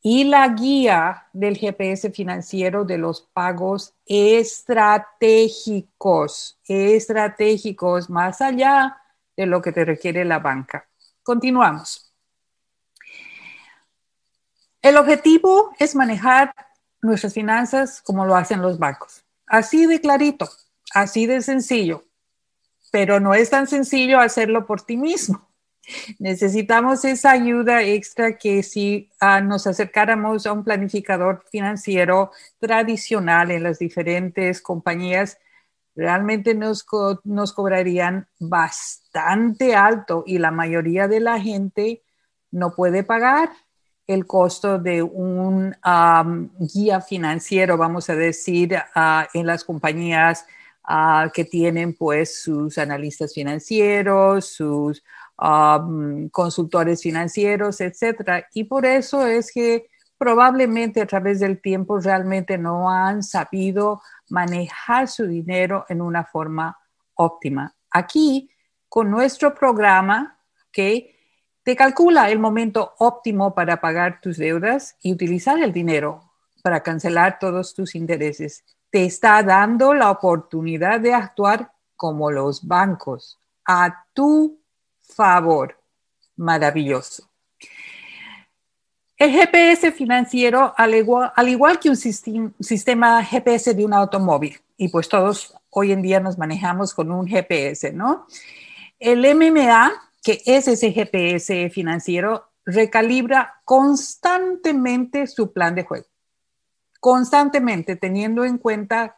y 0.02 0.26
la 0.26 0.46
guía 0.50 1.28
del 1.32 1.56
GPS 1.56 2.12
financiero 2.12 2.84
de 2.84 2.98
los 2.98 3.22
pagos 3.22 3.94
estratégicos, 4.06 6.60
estratégicos, 6.68 8.10
más 8.10 8.42
allá 8.42 8.98
de 9.38 9.46
lo 9.46 9.62
que 9.62 9.72
te 9.72 9.86
requiere 9.86 10.26
la 10.26 10.40
banca. 10.40 10.86
Continuamos. 11.24 12.14
El 14.82 14.98
objetivo 14.98 15.74
es 15.80 15.96
manejar 15.96 16.54
nuestras 17.02 17.34
finanzas 17.34 18.02
como 18.02 18.26
lo 18.26 18.36
hacen 18.36 18.62
los 18.62 18.78
bancos. 18.78 19.24
Así 19.48 19.86
de 19.86 20.02
clarito, 20.02 20.50
así 20.96 21.28
de 21.28 21.42
sencillo, 21.42 22.06
pero 22.92 23.20
no 23.20 23.34
es 23.36 23.50
tan 23.50 23.68
sencillo 23.68 24.20
hacerlo 24.20 24.66
por 24.66 24.82
ti 24.82 24.96
mismo. 24.96 25.48
Necesitamos 26.18 27.04
esa 27.06 27.32
ayuda 27.32 27.84
extra 27.84 28.38
que 28.38 28.64
si 28.64 29.12
ah, 29.20 29.42
nos 29.42 29.68
acercáramos 29.68 30.48
a 30.48 30.54
un 30.54 30.64
planificador 30.64 31.44
financiero 31.52 32.32
tradicional 32.60 33.52
en 33.52 33.64
las 33.64 33.78
diferentes 33.78 34.62
compañías, 34.62 35.38
realmente 35.96 36.56
nos, 36.56 36.86
nos 37.26 37.54
cobrarían 37.54 38.28
bastante 38.40 39.76
alto 39.76 40.24
y 40.26 40.40
la 40.40 40.52
mayoría 40.52 41.10
de 41.10 41.20
la 41.20 41.40
gente 41.40 42.04
no 42.52 42.74
puede 42.74 43.04
pagar 43.04 43.50
el 44.08 44.26
costo 44.26 44.80
de 44.80 45.04
un 45.04 45.76
guía 46.74 47.02
financiero, 47.02 47.78
vamos 47.78 48.10
a 48.10 48.16
decir, 48.16 48.78
ah, 48.96 49.28
en 49.34 49.46
las 49.46 49.66
compañías 49.66 50.46
ah, 50.88 51.32
que 51.34 51.46
tienen 51.46 51.96
pues 51.96 52.42
sus 52.42 52.78
analistas 52.78 53.34
financieros, 53.34 54.46
sus 54.46 55.04
consultores 56.32 57.02
financieros, 57.02 57.82
etcétera. 57.82 58.48
Y 58.54 58.64
por 58.66 58.86
eso 58.86 59.28
es 59.28 59.52
que 59.52 59.90
probablemente 60.18 61.02
a 61.02 61.06
través 61.06 61.40
del 61.40 61.62
tiempo 61.62 62.00
realmente 62.00 62.58
no 62.58 62.90
han 62.90 63.22
sabido 63.22 64.02
manejar 64.30 65.08
su 65.08 65.28
dinero 65.28 65.86
en 65.90 66.02
una 66.02 66.24
forma 66.24 66.78
óptima. 67.16 67.76
Aquí, 67.92 68.50
con 68.88 69.12
nuestro 69.12 69.54
programa, 69.54 70.40
que 70.72 71.16
te 71.64 71.76
calcula 71.76 72.30
el 72.30 72.40
momento 72.40 72.94
óptimo 73.00 73.56
para 73.56 73.82
pagar 73.82 74.22
tus 74.22 74.38
deudas 74.38 74.96
y 75.02 75.12
utilizar 75.12 75.62
el 75.62 75.74
dinero 75.74 76.32
para 76.62 76.82
cancelar 76.82 77.40
todos 77.40 77.74
tus 77.74 77.96
intereses. 77.96 78.64
Te 78.96 79.04
está 79.04 79.44
dando 79.44 79.94
la 79.94 80.10
oportunidad 80.10 81.02
de 81.02 81.14
actuar 81.14 81.70
como 81.98 82.32
los 82.32 82.66
bancos, 82.66 83.38
a 83.66 84.06
tu 84.14 84.62
favor. 85.02 85.78
Maravilloso. 86.38 87.30
El 89.18 89.32
GPS 89.32 89.92
financiero, 89.92 90.74
al 90.78 90.94
igual, 90.96 91.78
que 91.78 91.90
un 91.90 91.98
sistema 91.98 93.22
GPS 93.22 93.74
de 93.74 93.84
un 93.84 93.92
automóvil, 93.92 94.58
y 94.78 94.88
pues 94.88 95.10
todos 95.10 95.54
hoy 95.72 95.92
en 95.92 96.02
día 96.02 96.22
nos 96.22 96.38
manejamos 96.38 96.94
con 96.94 97.12
un 97.12 97.28
GPS, 97.28 97.92
¿no? 97.92 98.28
El 98.98 99.26
MMA, 99.36 99.92
que 100.24 100.42
es 100.46 100.70
ese 100.70 100.94
GPS 100.94 101.70
financiero, 101.70 102.46
recalibra 102.66 103.62
constantemente 103.66 105.28
su 105.28 105.52
plan 105.52 105.76
de 105.76 105.84
juego, 105.84 106.06
constantemente 107.00 107.96
teniendo 107.96 108.46
en 108.46 108.58
cuenta 108.58 109.18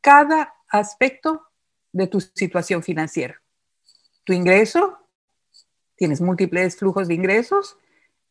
cada 0.00 0.54
aspecto 0.68 1.42
de 1.92 2.06
tu 2.06 2.20
situación 2.20 2.82
financiera. 2.82 3.40
Tu 4.24 4.32
ingreso, 4.32 4.98
tienes 5.96 6.20
múltiples 6.20 6.76
flujos 6.76 7.08
de 7.08 7.14
ingresos, 7.14 7.76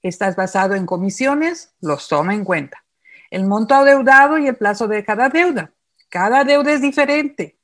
estás 0.01 0.35
basado 0.35 0.75
en 0.75 0.85
comisiones, 0.85 1.73
los 1.79 2.07
toma 2.07 2.33
en 2.33 2.43
cuenta. 2.43 2.83
El 3.29 3.45
monto 3.45 3.75
adeudado 3.75 4.37
y 4.37 4.47
el 4.47 4.55
plazo 4.55 4.87
de 4.87 5.05
cada 5.05 5.29
deuda. 5.29 5.71
Cada 6.09 6.43
deuda 6.43 6.73
es 6.73 6.81
diferente. 6.81 7.57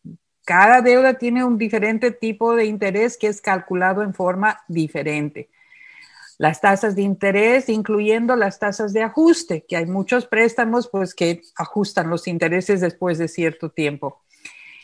Cada 0.45 0.81
deuda 0.81 1.15
tiene 1.15 1.43
un 1.43 1.57
diferente 1.57 2.11
tipo 2.11 2.55
de 2.55 2.65
interés 2.65 3.17
que 3.17 3.27
es 3.27 3.41
calculado 3.41 4.01
en 4.01 4.13
forma 4.13 4.63
diferente. 4.69 5.49
Las 6.37 6.61
tasas 6.61 6.95
de 6.95 7.01
interés, 7.01 7.67
incluyendo 7.69 8.35
las 8.35 8.59
tasas 8.59 8.93
de 8.93 9.03
ajuste, 9.03 9.65
que 9.67 9.75
hay 9.75 9.85
muchos 9.85 10.27
préstamos 10.27 10.87
pues, 10.89 11.15
que 11.15 11.41
ajustan 11.55 12.09
los 12.09 12.27
intereses 12.27 12.81
después 12.81 13.17
de 13.17 13.27
cierto 13.27 13.71
tiempo. 13.71 14.23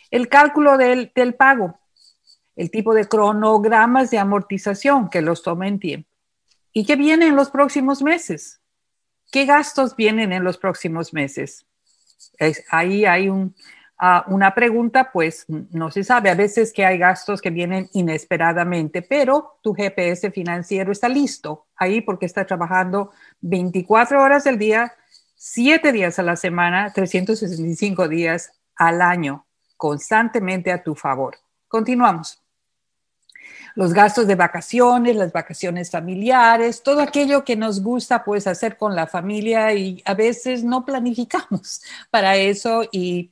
El 0.10 0.29
cálculo 0.29 0.77
del, 0.77 1.12
del 1.13 1.36
pago, 1.36 1.79
el 2.55 2.72
tipo 2.72 2.93
de 2.93 3.07
cronogramas 3.07 4.12
de 4.12 4.17
amortización 4.17 5.10
que 5.10 5.22
los 5.22 5.43
tomen 5.43 5.79
tiempo. 5.79 6.10
¿Y 6.72 6.86
qué 6.86 6.95
viene 6.95 7.27
en 7.27 7.36
los 7.36 7.51
próximos 7.51 8.01
meses? 8.01 8.60
¿Qué 9.31 9.45
gastos 9.45 9.95
vienen 9.95 10.33
en 10.33 10.43
los 10.43 10.57
próximos 10.57 11.13
meses? 11.13 11.65
ahí 12.69 13.05
hay 13.05 13.29
ah, 14.05 14.25
una 14.27 14.53
pregunta, 14.53 15.12
pues 15.12 15.45
no 15.48 15.89
se 15.89 16.03
sabe. 16.03 16.29
A 16.29 16.36
veces 16.36 16.74
que 16.74 16.86
hay 16.86 16.98
gastos 16.98 17.41
que 17.41 17.50
vienen 17.50 17.89
inesperadamente, 17.93 19.01
pero 19.01 19.60
tu 19.62 19.74
GPS 19.74 20.29
financiero 20.31 20.91
está 20.91 21.07
listo 21.07 21.67
ahí 21.77 22.01
porque 22.01 22.25
está 22.25 22.45
trabajando 22.45 23.12
24 23.41 24.22
horas 24.22 24.45
al 24.45 24.57
día, 24.57 24.93
7 25.36 25.91
días 25.91 26.19
a 26.19 26.24
la 26.24 26.36
semana, 26.36 26.91
365 26.93 28.07
días 28.07 28.51
al 28.75 29.01
año, 29.01 29.45
constantemente 29.77 30.72
a 30.72 30.83
tu 30.83 30.95
favor. 30.95 31.38
Continuamos 31.67 32.43
los 33.75 33.93
gastos 33.93 34.27
de 34.27 34.36
vacaciones, 34.36 35.15
las 35.15 35.31
vacaciones 35.31 35.89
familiares, 35.89 36.83
todo 36.83 37.01
aquello 37.01 37.43
que 37.43 37.55
nos 37.55 37.81
gusta 37.81 38.24
pues 38.24 38.48
hacer 38.48 38.77
con 38.77 38.95
la 38.95 39.07
familia 39.07 39.74
y 39.74 40.01
a 40.05 40.13
veces 40.13 40.63
no 40.63 40.86
planificamos 40.86 41.81
para 42.12 42.36
eso 42.36 42.83
y 42.91 43.31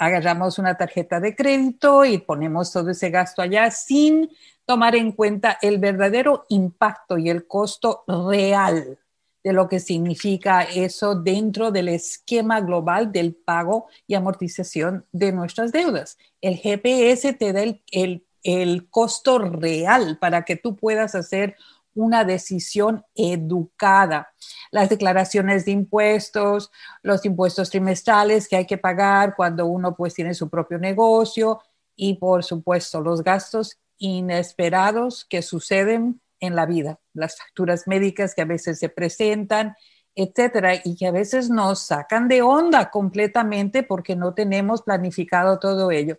agarramos 0.00 0.58
una 0.58 0.78
tarjeta 0.78 1.20
de 1.20 1.36
crédito 1.36 2.06
y 2.06 2.16
ponemos 2.16 2.72
todo 2.72 2.90
ese 2.90 3.10
gasto 3.10 3.42
allá 3.42 3.70
sin 3.70 4.30
tomar 4.64 4.96
en 4.96 5.12
cuenta 5.12 5.58
el 5.60 5.78
verdadero 5.78 6.46
impacto 6.48 7.18
y 7.18 7.28
el 7.28 7.46
costo 7.46 8.02
real 8.08 8.98
de 9.44 9.52
lo 9.52 9.68
que 9.68 9.78
significa 9.78 10.62
eso 10.62 11.14
dentro 11.14 11.70
del 11.70 11.88
esquema 11.88 12.62
global 12.62 13.12
del 13.12 13.34
pago 13.34 13.88
y 14.06 14.14
amortización 14.14 15.04
de 15.12 15.32
nuestras 15.32 15.70
deudas. 15.70 16.16
El 16.40 16.56
GPS 16.56 17.34
te 17.34 17.52
da 17.52 17.62
el, 17.62 17.82
el 17.90 18.24
el 18.42 18.88
costo 18.88 19.38
real 19.38 20.18
para 20.18 20.44
que 20.44 20.56
tú 20.56 20.76
puedas 20.76 21.14
hacer 21.14 21.56
una 21.94 22.24
decisión 22.24 23.04
educada. 23.14 24.32
Las 24.70 24.88
declaraciones 24.88 25.64
de 25.64 25.72
impuestos, 25.72 26.70
los 27.02 27.24
impuestos 27.24 27.70
trimestrales 27.70 28.48
que 28.48 28.56
hay 28.56 28.66
que 28.66 28.78
pagar 28.78 29.34
cuando 29.36 29.66
uno 29.66 29.94
pues 29.96 30.14
tiene 30.14 30.34
su 30.34 30.48
propio 30.48 30.78
negocio 30.78 31.60
y 31.96 32.14
por 32.14 32.44
supuesto 32.44 33.00
los 33.00 33.22
gastos 33.22 33.78
inesperados 33.98 35.24
que 35.24 35.42
suceden 35.42 36.20
en 36.40 36.56
la 36.56 36.66
vida, 36.66 36.98
las 37.12 37.36
facturas 37.38 37.86
médicas 37.86 38.34
que 38.34 38.42
a 38.42 38.46
veces 38.46 38.78
se 38.78 38.88
presentan, 38.88 39.74
etcétera, 40.14 40.76
y 40.82 40.96
que 40.96 41.06
a 41.06 41.12
veces 41.12 41.50
nos 41.50 41.86
sacan 41.86 42.28
de 42.28 42.42
onda 42.42 42.90
completamente 42.90 43.82
porque 43.82 44.16
no 44.16 44.34
tenemos 44.34 44.82
planificado 44.82 45.58
todo 45.58 45.90
ello. 45.90 46.18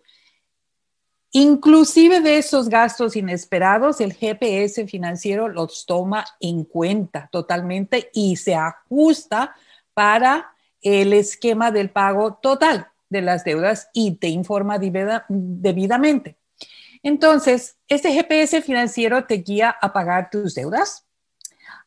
Inclusive 1.34 2.20
de 2.20 2.38
esos 2.38 2.68
gastos 2.68 3.16
inesperados, 3.16 4.02
el 4.02 4.14
GPS 4.14 4.86
financiero 4.86 5.48
los 5.48 5.86
toma 5.86 6.26
en 6.42 6.66
cuenta 6.66 7.30
totalmente 7.32 8.10
y 8.14 8.36
se 8.36 8.54
ajusta 8.56 9.56
para 9.94 10.54
el 10.82 11.14
esquema 11.14 11.72
del 11.72 11.90
pago 11.90 12.34
total 12.42 12.90
de 13.10 13.22
las 13.22 13.46
deudas 13.46 13.90
y 13.94 14.16
te 14.16 14.28
informa 14.28 14.78
debidamente. 14.78 16.38
Entonces, 17.02 17.78
este 17.88 18.12
GPS 18.12 18.62
financiero 18.62 19.26
te 19.26 19.36
guía 19.36 19.76
a 19.82 19.94
pagar 19.94 20.30
tus 20.30 20.54
deudas, 20.54 21.08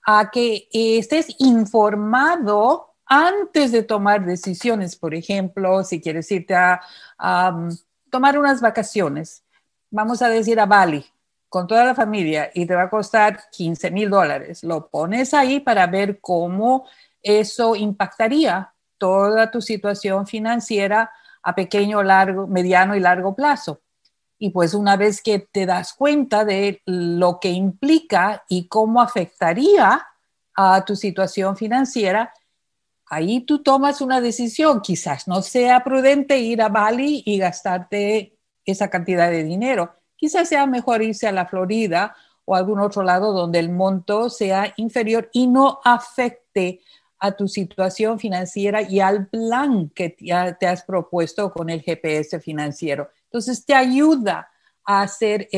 a 0.06 0.30
que 0.30 0.68
estés 0.72 1.34
informado 1.38 2.94
antes 3.04 3.72
de 3.72 3.82
tomar 3.82 4.24
decisiones. 4.24 4.96
Por 4.96 5.14
ejemplo, 5.14 5.84
si 5.84 6.00
quieres 6.00 6.30
irte 6.30 6.54
a 6.54 6.80
tomar 8.14 8.38
unas 8.38 8.60
vacaciones, 8.60 9.42
vamos 9.90 10.22
a 10.22 10.28
decir 10.28 10.60
a 10.60 10.66
Bali, 10.66 11.04
con 11.48 11.66
toda 11.66 11.84
la 11.84 11.96
familia 11.96 12.48
y 12.54 12.64
te 12.64 12.72
va 12.72 12.82
a 12.82 12.88
costar 12.88 13.50
15 13.50 13.90
mil 13.90 14.08
dólares. 14.08 14.62
Lo 14.62 14.86
pones 14.86 15.34
ahí 15.34 15.58
para 15.58 15.88
ver 15.88 16.20
cómo 16.20 16.86
eso 17.20 17.74
impactaría 17.74 18.72
toda 18.98 19.50
tu 19.50 19.60
situación 19.60 20.28
financiera 20.28 21.10
a 21.42 21.56
pequeño, 21.56 22.04
largo, 22.04 22.46
mediano 22.46 22.94
y 22.94 23.00
largo 23.00 23.34
plazo. 23.34 23.80
Y 24.38 24.50
pues 24.50 24.74
una 24.74 24.96
vez 24.96 25.20
que 25.20 25.40
te 25.40 25.66
das 25.66 25.92
cuenta 25.92 26.44
de 26.44 26.82
lo 26.86 27.40
que 27.40 27.50
implica 27.50 28.44
y 28.48 28.68
cómo 28.68 29.02
afectaría 29.02 30.06
a 30.54 30.84
tu 30.84 30.94
situación 30.94 31.56
financiera, 31.56 32.32
ahí 33.06 33.40
tú 33.40 33.62
tomas 33.62 34.00
una 34.00 34.20
decisión. 34.20 34.80
Quizás 34.80 35.28
no 35.28 35.42
sea 35.42 35.84
prudente 35.84 36.38
ir 36.38 36.62
a 36.62 36.68
Bali 36.68 37.22
y 37.26 37.38
gastarte 37.38 38.38
esa 38.64 38.88
cantidad 38.90 39.30
de 39.30 39.44
dinero. 39.44 39.94
Quizás 40.16 40.48
sea 40.48 40.66
mejor 40.66 41.02
irse 41.02 41.26
a 41.26 41.32
la 41.32 41.46
Florida 41.46 42.16
o 42.44 42.54
algún 42.54 42.80
otro 42.80 43.02
lado 43.02 43.32
donde 43.32 43.58
el 43.58 43.70
monto 43.70 44.30
sea 44.30 44.72
inferior 44.76 45.30
y 45.32 45.46
no 45.46 45.80
afecte 45.84 46.80
a 47.18 47.32
tu 47.32 47.48
situación 47.48 48.18
financiera 48.18 48.82
y 48.82 49.00
al 49.00 49.28
plan 49.28 49.90
que 49.90 50.10
te 50.10 50.66
has 50.66 50.84
propuesto 50.84 51.52
con 51.52 51.70
el 51.70 51.80
GPS 51.80 52.38
financiero. 52.40 53.10
Entonces, 53.24 53.64
te 53.64 53.74
ayuda 53.74 54.50
a 54.84 55.02
hacer 55.02 55.48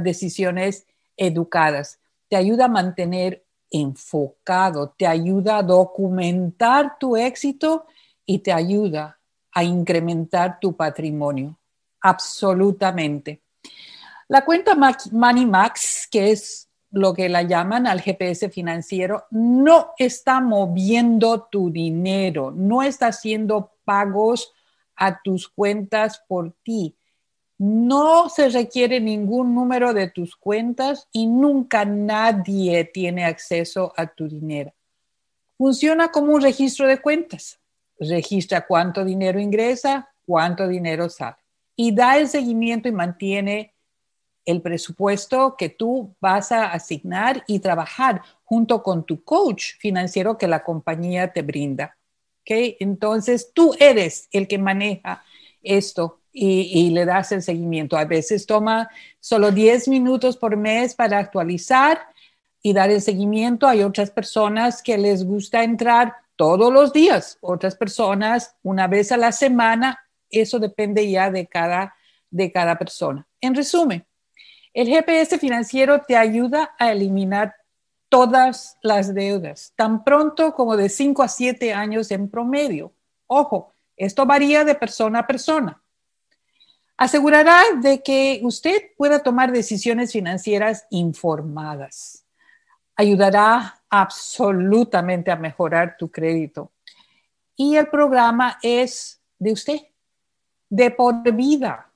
decisiones 0.00 0.86
educadas, 1.16 1.98
te 2.28 2.36
ayuda 2.36 2.66
a 2.66 2.68
mantener 2.68 3.44
enfocado, 3.72 4.94
te 4.96 5.06
ayuda 5.06 5.58
a 5.58 5.62
documentar 5.62 6.98
tu 6.98 7.16
éxito 7.16 7.86
y 8.24 8.38
te 8.38 8.52
ayuda 8.52 9.18
a 9.52 9.64
incrementar 9.64 10.58
tu 10.60 10.76
patrimonio. 10.76 11.58
Absolutamente. 12.00 13.42
La 14.28 14.44
cuenta 14.44 14.76
Money 15.10 15.46
Max, 15.46 16.08
que 16.10 16.32
es 16.32 16.68
lo 16.90 17.14
que 17.14 17.28
la 17.28 17.42
llaman 17.42 17.86
al 17.86 18.00
GPS 18.00 18.50
financiero, 18.50 19.24
no 19.30 19.92
está 19.98 20.40
moviendo 20.40 21.48
tu 21.50 21.70
dinero, 21.70 22.50
no 22.50 22.82
está 22.82 23.08
haciendo 23.08 23.72
pagos 23.84 24.52
a 24.96 25.20
tus 25.22 25.48
cuentas 25.48 26.22
por 26.28 26.54
ti. 26.62 26.96
No 27.64 28.28
se 28.28 28.48
requiere 28.48 28.98
ningún 28.98 29.54
número 29.54 29.94
de 29.94 30.10
tus 30.10 30.34
cuentas 30.34 31.06
y 31.12 31.28
nunca 31.28 31.84
nadie 31.84 32.84
tiene 32.86 33.24
acceso 33.24 33.92
a 33.96 34.08
tu 34.08 34.26
dinero. 34.26 34.74
Funciona 35.56 36.10
como 36.10 36.32
un 36.32 36.42
registro 36.42 36.88
de 36.88 37.00
cuentas. 37.00 37.60
Registra 38.00 38.66
cuánto 38.66 39.04
dinero 39.04 39.38
ingresa, 39.38 40.12
cuánto 40.26 40.66
dinero 40.66 41.08
sale 41.08 41.36
y 41.76 41.94
da 41.94 42.18
el 42.18 42.28
seguimiento 42.28 42.88
y 42.88 42.92
mantiene 42.92 43.74
el 44.44 44.60
presupuesto 44.60 45.54
que 45.56 45.68
tú 45.68 46.16
vas 46.20 46.50
a 46.50 46.72
asignar 46.72 47.44
y 47.46 47.60
trabajar 47.60 48.22
junto 48.42 48.82
con 48.82 49.04
tu 49.04 49.22
coach 49.22 49.74
financiero 49.78 50.36
que 50.36 50.48
la 50.48 50.64
compañía 50.64 51.32
te 51.32 51.42
brinda. 51.42 51.96
¿Okay? 52.40 52.76
Entonces, 52.80 53.52
tú 53.54 53.72
eres 53.78 54.28
el 54.32 54.48
que 54.48 54.58
maneja 54.58 55.22
esto 55.62 56.21
y, 56.32 56.90
le 56.90 57.04
das 57.04 57.32
el 57.32 57.42
seguimiento. 57.42 57.96
A 57.96 58.04
veces 58.04 58.46
toma 58.46 58.90
solo 59.20 59.50
10 59.50 59.88
minutos 59.88 60.36
por 60.36 60.56
mes 60.56 60.94
para 60.94 61.18
actualizar 61.18 62.00
y 62.62 62.72
dar 62.72 62.90
el 62.90 63.02
seguimiento. 63.02 63.66
Hay 63.66 63.82
otras 63.82 64.10
personas 64.10 64.82
que 64.82 64.96
les 64.96 65.24
gusta 65.24 65.62
entrar 65.62 66.14
todos 66.36 66.72
los 66.72 66.92
días, 66.92 67.38
otras 67.40 67.76
personas 67.76 68.56
una 68.62 68.86
vez 68.86 69.12
a 69.12 69.16
la 69.16 69.32
semana. 69.32 69.98
Eso 70.30 70.58
depende 70.58 71.10
ya 71.10 71.30
de 71.30 71.46
cada, 71.46 71.94
de 72.30 72.50
cada 72.50 72.78
persona. 72.78 73.26
En 73.40 73.54
resumen, 73.54 74.06
el 74.72 74.88
GPS 74.88 75.38
financiero 75.38 76.00
te 76.00 76.16
ayuda 76.16 76.74
a 76.78 76.92
eliminar 76.92 77.54
todas 78.08 78.78
las 78.82 79.14
deudas, 79.14 79.72
tan 79.76 80.04
pronto 80.04 80.54
como 80.54 80.76
de 80.76 80.88
5 80.88 81.22
a 81.22 81.28
7 81.28 81.74
años 81.74 82.10
en 82.10 82.30
promedio. 82.30 82.92
Ojo, 83.26 83.74
esto 83.96 84.26
varía 84.26 84.64
de 84.64 84.74
persona 84.74 85.20
a 85.20 85.26
persona. 85.26 85.81
Asegurará 87.02 87.64
de 87.80 88.00
que 88.00 88.38
usted 88.44 88.92
pueda 88.96 89.18
tomar 89.18 89.50
decisiones 89.50 90.12
financieras 90.12 90.86
informadas. 90.88 92.24
Ayudará 92.94 93.82
absolutamente 93.90 95.32
a 95.32 95.34
mejorar 95.34 95.96
tu 95.98 96.08
crédito. 96.12 96.70
Y 97.56 97.74
el 97.74 97.88
programa 97.88 98.56
es 98.62 99.20
de 99.36 99.50
usted, 99.50 99.80
de 100.70 100.92
por 100.92 101.28
vida 101.32 101.90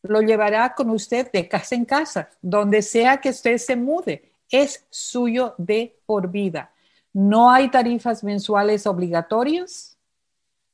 lo 0.00 0.22
llevará 0.22 0.74
con 0.74 0.88
usted 0.88 1.30
de 1.32 1.46
casa 1.46 1.74
en 1.74 1.84
casa, 1.84 2.30
donde 2.40 2.80
sea 2.80 3.18
que 3.18 3.28
usted 3.28 3.58
se 3.58 3.76
mude. 3.76 4.32
Es 4.50 4.86
suyo 4.88 5.54
de 5.58 5.98
por 6.06 6.30
vida. 6.30 6.72
No 7.12 7.50
hay 7.50 7.70
tarifas 7.70 8.24
mensuales 8.24 8.86
obligatorias, 8.86 9.98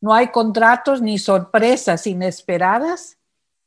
no 0.00 0.14
hay 0.14 0.28
contratos 0.28 1.02
ni 1.02 1.18
sorpresas 1.18 2.06
inesperadas. 2.06 3.18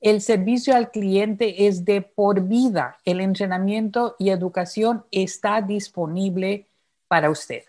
El 0.02 0.22
servicio 0.22 0.76
al 0.76 0.92
cliente 0.92 1.68
es 1.68 1.86
de 1.86 2.02
por 2.02 2.42
vida. 2.42 2.98
El 3.06 3.22
entrenamiento 3.22 4.16
y 4.20 4.30
educación 4.30 5.06
está 5.12 5.62
disponible 5.62 6.68
para 7.08 7.30
usted. 7.30 7.64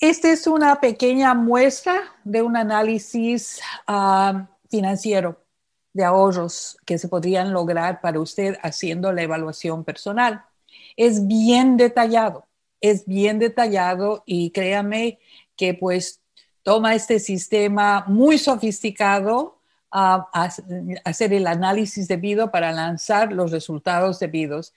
Esta 0.00 0.30
es 0.30 0.46
una 0.46 0.80
pequeña 0.80 1.34
muestra 1.34 2.02
de 2.24 2.42
un 2.42 2.56
análisis 2.56 3.60
ah, 3.86 4.48
financiero 4.68 5.40
de 5.94 6.04
ahorros 6.04 6.76
que 6.84 6.98
se 6.98 7.08
podrían 7.08 7.52
lograr 7.52 8.00
para 8.00 8.20
usted 8.20 8.58
haciendo 8.62 9.12
la 9.12 9.22
evaluación 9.22 9.84
personal. 9.84 10.44
Es 10.96 11.26
bien 11.26 11.76
detallado, 11.76 12.46
es 12.80 13.06
bien 13.06 13.38
detallado 13.38 14.24
y 14.26 14.50
créame 14.50 15.20
que 15.56 15.72
pues 15.72 16.20
toma 16.62 16.94
este 16.94 17.20
sistema 17.20 18.04
muy 18.08 18.38
sofisticado 18.38 19.53
a, 19.96 20.28
hacer 21.04 21.32
el 21.32 21.46
análisis 21.46 22.08
debido 22.08 22.50
para 22.50 22.72
lanzar 22.72 23.32
los 23.32 23.52
resultados 23.52 24.18
debidos. 24.18 24.74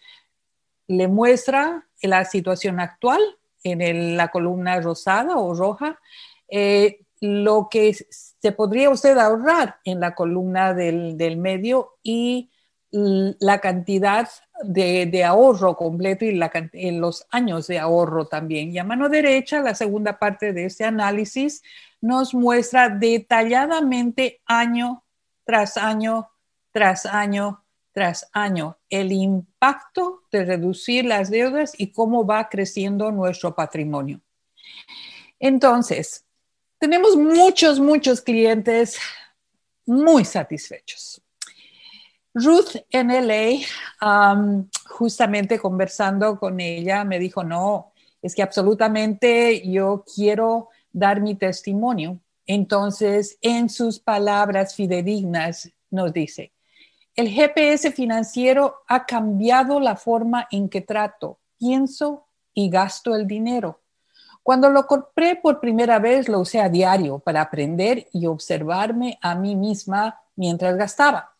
Le 0.88 1.08
muestra 1.08 1.88
la 2.03 2.23
situación 2.23 2.80
actual 2.80 3.19
en 3.63 4.15
la 4.15 4.27
columna 4.30 4.80
rosada 4.80 5.36
o 5.38 5.56
roja, 5.56 5.99
eh, 6.47 7.01
lo 7.19 7.67
que 7.69 7.93
se 7.93 8.51
podría 8.51 8.91
usted 8.91 9.17
ahorrar 9.17 9.77
en 9.84 9.99
la 9.99 10.13
columna 10.13 10.75
del, 10.75 11.38
medio 11.38 11.97
y 12.03 12.51
la 12.91 13.60
cantidad 13.60 14.30
de, 14.63 15.23
ahorro 15.25 15.75
completo 15.75 16.25
y 16.25 16.39
en 16.73 17.01
los 17.01 17.25
años 17.32 17.65
de 17.65 17.80
ahorro 17.80 18.27
también. 18.27 18.71
Y 18.71 18.77
a 18.77 18.84
mano 18.84 19.10
derecha, 19.10 19.62
la 19.62 19.73
segunda 19.73 20.19
parte 20.19 20.53
de 20.53 20.65
este 20.65 20.86
análisis 20.86 21.63
nos 22.01 22.36
muestra 22.36 22.89
detalladamente 22.89 24.41
año 24.45 25.03
tras 25.47 25.77
año, 25.77 26.29
tras 26.71 27.05
año, 27.05 27.63
tras 27.93 28.29
año 28.33 28.77
el 28.89 29.13
impacto 29.13 30.23
de 30.29 30.43
reducir 30.43 31.05
las 31.05 31.31
deudas 31.31 31.73
y 31.77 31.93
cómo 31.93 32.25
va 32.25 32.49
creciendo 32.49 33.12
nuestro 33.13 33.55
patrimonio. 33.55 34.19
Entonces, 35.39 36.25
tenemos 36.77 37.15
muchos, 37.15 37.79
muchos 37.79 38.19
clientes 38.19 38.99
muy 39.86 40.25
satisfechos. 40.25 41.21
Ruth 42.33 42.75
en 42.89 43.10
LA, 43.10 43.65
justamente 44.89 45.57
conversando 45.60 46.38
con 46.38 46.60
ella, 46.60 47.05
me 47.05 47.19
dijo, 47.19 47.43
no, 47.43 47.93
es 48.21 48.36
que 48.36 48.43
absolutamente 48.43 49.65
yo 49.65 50.03
quiero 50.13 50.69
dar 50.91 51.21
mi 51.21 51.36
testimonio. 51.36 52.19
Entonces, 52.47 53.38
en 53.41 53.69
sus 53.69 53.99
palabras 53.99 54.73
fidedignas, 54.73 55.71
nos 55.91 56.13
dice, 56.13 56.53
el 57.15 57.29
GPS 57.29 57.91
financiero 57.91 58.77
ha 58.88 59.05
cambiado 59.05 59.79
la 59.79 59.95
forma 59.95 60.47
en 60.49 60.69
que 60.69 60.81
trato, 60.81 61.39
pienso 61.57 62.27
y 62.53 62.69
gasto 62.69 63.15
el 63.15 63.27
dinero. 63.27 63.81
Cuando 64.43 64.69
lo 64.69 64.88
compré 64.88 65.36
por 65.36 65.60
primera 65.60 65.99
vez, 65.99 66.29
lo 66.29 66.39
usé 66.39 66.62
a 66.62 66.69
diario 66.69 67.19
para 67.19 67.41
aprender 67.41 68.07
y 68.13 68.27
observarme 68.27 69.19
a 69.21 69.36
mí 69.36 69.55
misma 69.57 70.21
mientras 70.38 70.77
gastaba. 70.77 71.36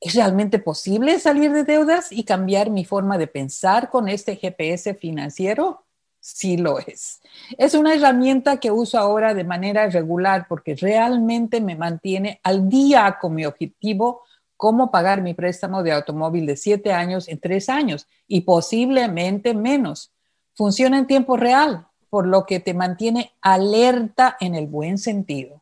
¿Es 0.00 0.14
realmente 0.14 0.58
posible 0.58 1.20
salir 1.20 1.52
de 1.52 1.62
deudas 1.62 2.10
y 2.10 2.24
cambiar 2.24 2.70
mi 2.70 2.84
forma 2.84 3.16
de 3.16 3.28
pensar 3.28 3.90
con 3.90 4.08
este 4.08 4.34
GPS 4.34 4.94
financiero? 4.94 5.81
Sí 6.24 6.56
lo 6.56 6.78
es. 6.78 7.20
Es 7.58 7.74
una 7.74 7.94
herramienta 7.94 8.58
que 8.58 8.70
uso 8.70 8.96
ahora 8.96 9.34
de 9.34 9.42
manera 9.42 9.88
regular 9.88 10.46
porque 10.48 10.76
realmente 10.76 11.60
me 11.60 11.74
mantiene 11.74 12.38
al 12.44 12.68
día 12.68 13.18
con 13.20 13.34
mi 13.34 13.44
objetivo, 13.44 14.22
cómo 14.56 14.92
pagar 14.92 15.20
mi 15.20 15.34
préstamo 15.34 15.82
de 15.82 15.90
automóvil 15.90 16.46
de 16.46 16.56
siete 16.56 16.92
años 16.92 17.26
en 17.26 17.40
tres 17.40 17.68
años 17.68 18.06
y 18.28 18.42
posiblemente 18.42 19.52
menos. 19.52 20.12
Funciona 20.54 20.96
en 20.96 21.08
tiempo 21.08 21.36
real, 21.36 21.88
por 22.08 22.28
lo 22.28 22.46
que 22.46 22.60
te 22.60 22.72
mantiene 22.72 23.32
alerta 23.40 24.36
en 24.38 24.54
el 24.54 24.68
buen 24.68 24.98
sentido. 24.98 25.60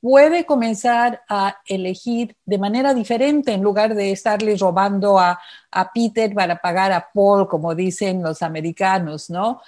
puede 0.00 0.46
comenzar 0.46 1.22
a 1.28 1.56
elegir 1.66 2.36
de 2.44 2.58
manera 2.58 2.94
diferente 2.94 3.52
en 3.52 3.62
lugar 3.62 3.96
de 3.96 4.12
estarle 4.12 4.56
robando 4.56 5.18
a, 5.18 5.40
a 5.76 5.92
Peter 5.92 6.32
para 6.32 6.56
pagar 6.56 6.90
a 6.90 7.06
Paul, 7.12 7.46
como 7.46 7.74
dicen 7.74 8.22
los 8.22 8.40
americanos, 8.40 9.28
¿no? 9.28 9.60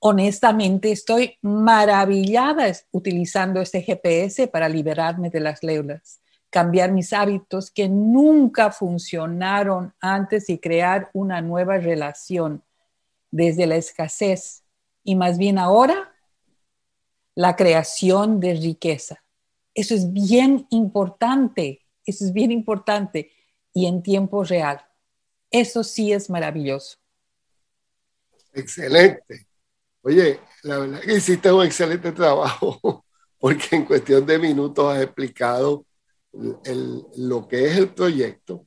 honestamente, 0.00 0.92
estoy 0.92 1.36
maravillada 1.42 2.72
utilizando 2.92 3.60
este 3.60 3.82
GPS 3.82 4.46
para 4.46 4.68
liberarme 4.68 5.28
de 5.28 5.40
las 5.40 5.64
leulas, 5.64 6.20
cambiar 6.50 6.92
mis 6.92 7.12
hábitos 7.12 7.70
que 7.70 7.88
nunca 7.88 8.70
funcionaron 8.70 9.92
antes 10.00 10.48
y 10.48 10.58
crear 10.58 11.10
una 11.14 11.40
nueva 11.40 11.78
relación 11.78 12.62
desde 13.32 13.66
la 13.66 13.76
escasez 13.76 14.62
y 15.02 15.16
más 15.16 15.36
bien 15.36 15.58
ahora 15.58 16.12
la 17.34 17.56
creación 17.56 18.38
de 18.38 18.54
riqueza. 18.54 19.22
Eso 19.74 19.94
es 19.94 20.12
bien 20.12 20.66
importante, 20.70 21.80
eso 22.04 22.24
es 22.24 22.32
bien 22.32 22.52
importante 22.52 23.30
y 23.80 23.86
en 23.86 24.02
tiempo 24.02 24.44
real. 24.44 24.84
Eso 25.50 25.82
sí 25.82 26.12
es 26.12 26.28
maravilloso. 26.28 26.98
Excelente. 28.52 29.46
Oye, 30.02 30.40
la 30.64 30.78
verdad 30.78 31.00
que 31.00 31.14
hiciste 31.14 31.50
un 31.50 31.64
excelente 31.64 32.12
trabajo 32.12 33.04
porque 33.38 33.76
en 33.76 33.86
cuestión 33.86 34.26
de 34.26 34.38
minutos 34.38 34.94
has 34.94 35.02
explicado 35.02 35.86
lo 36.32 37.48
que 37.48 37.66
es 37.66 37.78
el 37.78 37.94
proyecto 37.94 38.66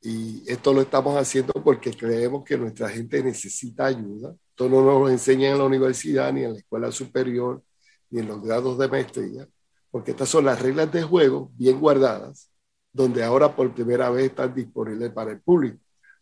y 0.00 0.44
esto 0.46 0.72
lo 0.72 0.82
estamos 0.82 1.16
haciendo 1.16 1.52
porque 1.54 1.92
creemos 1.92 2.44
que 2.44 2.56
nuestra 2.56 2.88
gente 2.88 3.22
necesita 3.22 3.86
ayuda. 3.86 4.36
Esto 4.50 4.68
no 4.68 4.84
nos 4.84 5.00
lo 5.00 5.08
enseñan 5.08 5.52
en 5.52 5.58
la 5.58 5.64
universidad, 5.64 6.32
ni 6.32 6.44
en 6.44 6.52
la 6.52 6.58
escuela 6.58 6.92
superior, 6.92 7.62
ni 8.10 8.20
en 8.20 8.28
los 8.28 8.40
grados 8.40 8.78
de 8.78 8.88
maestría, 8.88 9.48
porque 9.90 10.12
estas 10.12 10.28
son 10.28 10.44
las 10.44 10.62
reglas 10.62 10.92
de 10.92 11.02
juego 11.02 11.50
bien 11.54 11.80
guardadas, 11.80 12.50
donde 12.94 13.24
ahora 13.24 13.54
por 13.54 13.74
primera 13.74 14.08
vez 14.08 14.26
están 14.26 14.54
disponibles 14.54 15.10
para 15.10 15.32
el 15.32 15.40
público. 15.40 15.78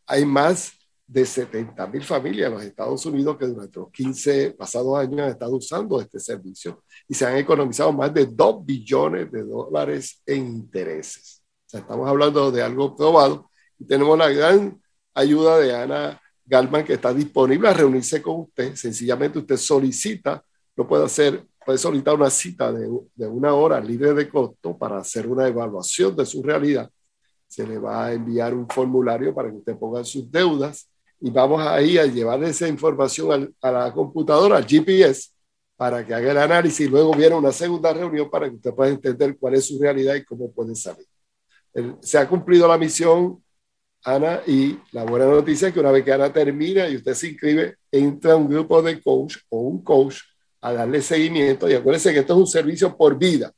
Hay 0.07 0.25
más 0.25 0.73
de 1.07 1.27
70 1.27 1.87
mil 1.89 2.03
familias 2.03 2.49
en 2.49 2.55
los 2.55 2.65
Estados 2.65 3.05
Unidos 3.05 3.37
que 3.37 3.47
durante 3.47 3.79
los 3.79 3.91
15 3.91 4.53
pasados 4.53 4.99
años 4.99 5.21
han 5.21 5.29
estado 5.29 5.55
usando 5.55 6.01
este 6.01 6.19
servicio 6.19 6.83
y 7.07 7.15
se 7.15 7.27
han 7.27 7.37
economizado 7.37 7.93
más 7.93 8.13
de 8.15 8.25
2 8.25 8.65
billones 8.65 9.31
de 9.31 9.43
dólares 9.43 10.23
en 10.25 10.47
intereses. 10.47 11.43
O 11.67 11.69
sea, 11.69 11.81
estamos 11.81 12.09
hablando 12.09 12.51
de 12.51 12.63
algo 12.63 12.97
probado 12.97 13.51
y 13.79 13.85
tenemos 13.85 14.17
la 14.17 14.31
gran 14.31 14.81
ayuda 15.13 15.59
de 15.59 15.77
Ana 15.77 16.23
Galman 16.47 16.85
que 16.85 16.95
está 16.95 17.13
disponible 17.13 17.69
a 17.69 17.75
reunirse 17.75 18.23
con 18.23 18.41
usted. 18.41 18.75
Sencillamente 18.77 19.39
usted 19.39 19.59
solicita, 19.59 20.43
lo 20.75 20.89
puede 20.89 21.05
hacer, 21.05 21.47
puede 21.65 21.79
solicitar 21.79 22.15
una 22.15 22.31
cita 22.31 22.73
de, 22.73 22.89
de 23.15 23.27
una 23.27 23.55
hora 23.55 23.81
libre 23.81 24.15
de 24.15 24.29
costo 24.29 24.77
para 24.77 24.99
hacer 24.99 25.27
una 25.27 25.47
evaluación 25.47 26.15
de 26.17 26.27
su 26.27 26.43
realidad. 26.43 26.91
Se 27.49 27.67
le 27.67 27.79
va 27.79 28.07
a 28.07 28.13
enviar 28.13 28.55
un 28.55 28.69
formulario 28.69 29.35
para 29.35 29.51
que 29.51 29.57
usted 29.57 29.77
ponga 29.77 30.05
sus 30.05 30.31
deudas 30.31 30.89
y 31.25 31.31
vamos 31.31 31.65
ahí 31.65 31.99
a 31.99 32.07
llevar 32.07 32.43
esa 32.43 32.67
información 32.67 33.55
a 33.61 33.71
la 33.71 33.93
computadora, 33.93 34.57
al 34.57 34.67
GPS, 34.67 35.31
para 35.77 36.05
que 36.05 36.15
haga 36.15 36.33
el 36.33 36.39
análisis 36.39 36.87
y 36.87 36.89
luego 36.89 37.13
viene 37.13 37.37
una 37.37 37.53
segunda 37.53 37.93
reunión 37.93 38.29
para 38.29 38.49
que 38.49 38.57
usted 38.57 38.75
pueda 38.75 38.91
entender 38.91 39.37
cuál 39.39 39.55
es 39.55 39.67
su 39.67 39.81
realidad 39.81 40.17
y 40.17 40.25
cómo 40.25 40.51
puede 40.51 40.75
salir. 40.75 41.07
se 42.01 42.19
ha 42.19 42.29
cumplido 42.29 42.67
la 42.67 42.77
misión, 42.77 43.43
Ana, 44.05 44.43
y 44.47 44.79
la 44.91 45.05
buena 45.05 45.27
noticia 45.27 45.69
es 45.69 45.75
que 45.75 45.79
una 45.79 45.93
vez 45.93 46.05
que 46.05 46.13
Ana 46.13 46.33
termina 46.33 46.89
y 46.89 46.97
usted 46.97 47.15
se 47.15 47.29
inscribe, 47.29 47.77
entra 47.91 48.35
un 48.35 48.49
grupo 48.49 48.83
de 48.83 49.01
coach 49.01 49.37
o 49.49 49.61
un 49.61 49.83
coach 49.85 50.17
a 50.63 50.73
darle 50.73 51.03
seguimiento. 51.03 51.69
Y 51.69 51.75
acuérdense 51.75 52.13
que 52.13 52.21
esto 52.21 52.33
es 52.33 52.39
un 52.39 52.47
servicio 52.47 52.97
por 52.97 53.19
vida, 53.19 53.53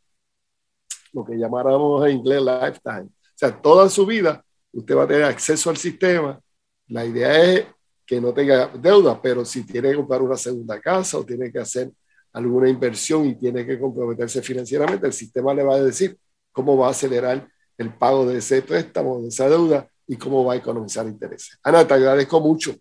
lo 1.13 1.25
que 1.25 1.37
llamáramos 1.37 2.05
en 2.07 2.17
inglés 2.17 2.43
lifetime. 2.43 3.05
O 3.05 3.37
sea, 3.37 3.63
toda 3.63 3.89
su 3.89 4.05
vida 4.05 4.45
usted 4.75 4.97
va 4.97 5.05
a 5.05 5.07
tener 5.07 5.25
acceso 5.25 5.71
al 5.71 5.77
sistema, 5.77 6.41
la 6.89 7.05
idea 7.05 7.43
es 7.43 7.67
que 8.05 8.21
no 8.21 8.35
tenga 8.35 8.69
deuda, 8.69 9.21
pero 9.21 9.45
si 9.45 9.65
tiene 9.65 9.91
que 9.91 9.97
comprar 9.97 10.21
una 10.21 10.37
segunda 10.37 10.81
casa 10.81 11.19
o 11.19 11.25
tiene 11.25 11.51
que 11.51 11.61
hacer 11.61 11.91
alguna 12.33 12.69
inversión 12.69 13.27
y 13.27 13.35
tiene 13.37 13.65
que 13.65 13.79
comprometerse 13.79 14.43
financieramente, 14.43 15.07
el 15.07 15.13
sistema 15.13 15.55
le 15.55 15.63
va 15.63 15.77
a 15.77 15.83
decir 15.83 16.19
cómo 16.53 16.77
va 16.77 16.89
a 16.89 16.91
acelerar 16.91 17.49
el 17.79 17.95
pago 17.95 18.27
de 18.27 18.39
ese 18.39 18.63
préstamo, 18.63 19.23
de 19.23 19.29
esa 19.29 19.49
deuda 19.49 19.89
y 20.07 20.17
cómo 20.17 20.45
va 20.45 20.55
a 20.55 20.57
economizar 20.57 21.07
intereses. 21.07 21.59
Ana, 21.63 21.87
te 21.87 21.95
agradezco 21.95 22.41
mucho. 22.41 22.75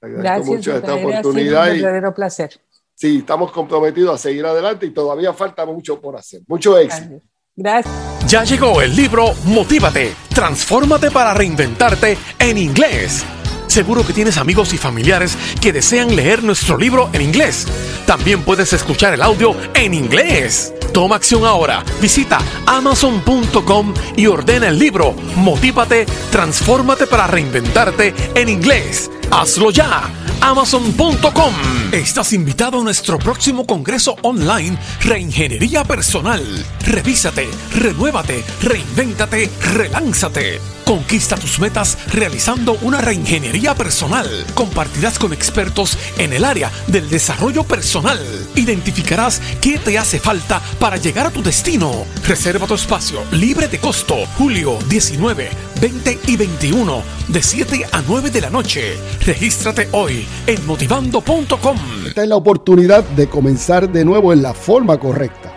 Te 0.00 0.06
agradezco 0.06 0.22
Gracias, 0.22 0.56
mucho 0.56 0.76
esta 0.76 0.94
oportunidad. 0.94 1.70
Un 1.70 1.76
verdadero 1.76 2.14
placer. 2.14 2.60
Sí, 2.98 3.18
estamos 3.18 3.52
comprometidos 3.52 4.12
a 4.12 4.18
seguir 4.18 4.44
adelante 4.44 4.84
y 4.84 4.90
todavía 4.90 5.32
falta 5.32 5.64
mucho 5.64 6.00
por 6.00 6.16
hacer. 6.16 6.40
Mucho 6.48 6.76
éxito. 6.76 7.22
Gracias. 7.54 7.94
Ya 8.26 8.42
llegó 8.42 8.82
el 8.82 8.96
libro 8.96 9.34
Motívate, 9.44 10.14
transfórmate 10.34 11.12
para 11.12 11.32
reinventarte 11.32 12.18
en 12.40 12.58
inglés. 12.58 13.24
Seguro 13.68 14.04
que 14.04 14.12
tienes 14.12 14.36
amigos 14.36 14.72
y 14.72 14.78
familiares 14.78 15.38
que 15.60 15.72
desean 15.72 16.16
leer 16.16 16.42
nuestro 16.42 16.76
libro 16.76 17.08
en 17.12 17.22
inglés. 17.22 17.68
También 18.04 18.42
puedes 18.42 18.72
escuchar 18.72 19.14
el 19.14 19.22
audio 19.22 19.54
en 19.74 19.94
inglés. 19.94 20.74
Toma 20.92 21.16
acción 21.16 21.44
ahora. 21.44 21.84
Visita 22.00 22.40
amazon.com 22.66 23.94
y 24.16 24.26
ordena 24.26 24.70
el 24.70 24.78
libro 24.78 25.12
Motívate, 25.36 26.04
transfórmate 26.32 27.06
para 27.06 27.28
reinventarte 27.28 28.12
en 28.34 28.48
inglés. 28.48 29.08
Hazlo 29.30 29.70
ya 29.70 30.10
amazon.com. 30.40 31.54
Estás 31.92 32.32
invitado 32.32 32.80
a 32.80 32.84
nuestro 32.84 33.18
próximo 33.18 33.66
congreso 33.66 34.16
online 34.22 34.78
Reingeniería 35.02 35.84
Personal. 35.84 36.42
Revísate, 36.84 37.48
renuévate, 37.74 38.44
reinvéntate, 38.62 39.50
relánzate. 39.74 40.77
Conquista 40.88 41.36
tus 41.36 41.60
metas 41.60 41.98
realizando 42.14 42.78
una 42.80 43.02
reingeniería 43.02 43.74
personal. 43.74 44.26
Compartirás 44.54 45.18
con 45.18 45.34
expertos 45.34 45.98
en 46.16 46.32
el 46.32 46.46
área 46.46 46.72
del 46.86 47.10
desarrollo 47.10 47.62
personal. 47.62 48.18
Identificarás 48.54 49.42
qué 49.60 49.78
te 49.78 49.98
hace 49.98 50.18
falta 50.18 50.62
para 50.80 50.96
llegar 50.96 51.26
a 51.26 51.30
tu 51.30 51.42
destino. 51.42 52.06
Reserva 52.26 52.66
tu 52.66 52.72
espacio 52.72 53.20
libre 53.32 53.68
de 53.68 53.78
costo. 53.78 54.16
Julio 54.38 54.78
19, 54.88 55.50
20 55.78 56.20
y 56.26 56.36
21 56.38 57.02
de 57.28 57.42
7 57.42 57.84
a 57.92 58.00
9 58.08 58.30
de 58.30 58.40
la 58.40 58.48
noche. 58.48 58.96
Regístrate 59.26 59.90
hoy 59.92 60.26
en 60.46 60.66
motivando.com. 60.66 61.76
Esta 62.06 62.22
es 62.22 62.28
la 62.30 62.36
oportunidad 62.36 63.04
de 63.04 63.28
comenzar 63.28 63.92
de 63.92 64.06
nuevo 64.06 64.32
en 64.32 64.40
la 64.40 64.54
forma 64.54 64.98
correcta. 64.98 65.52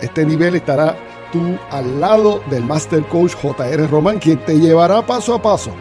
Este 0.00 0.26
nivel 0.26 0.56
estará 0.56 1.11
tú 1.32 1.58
al 1.70 2.00
lado 2.00 2.42
del 2.50 2.64
Master 2.64 3.02
Coach 3.08 3.34
JR 3.34 3.90
Román, 3.90 4.18
quien 4.18 4.38
te 4.44 4.60
llevará 4.60 5.04
paso 5.04 5.34
a 5.34 5.42
paso 5.42 5.72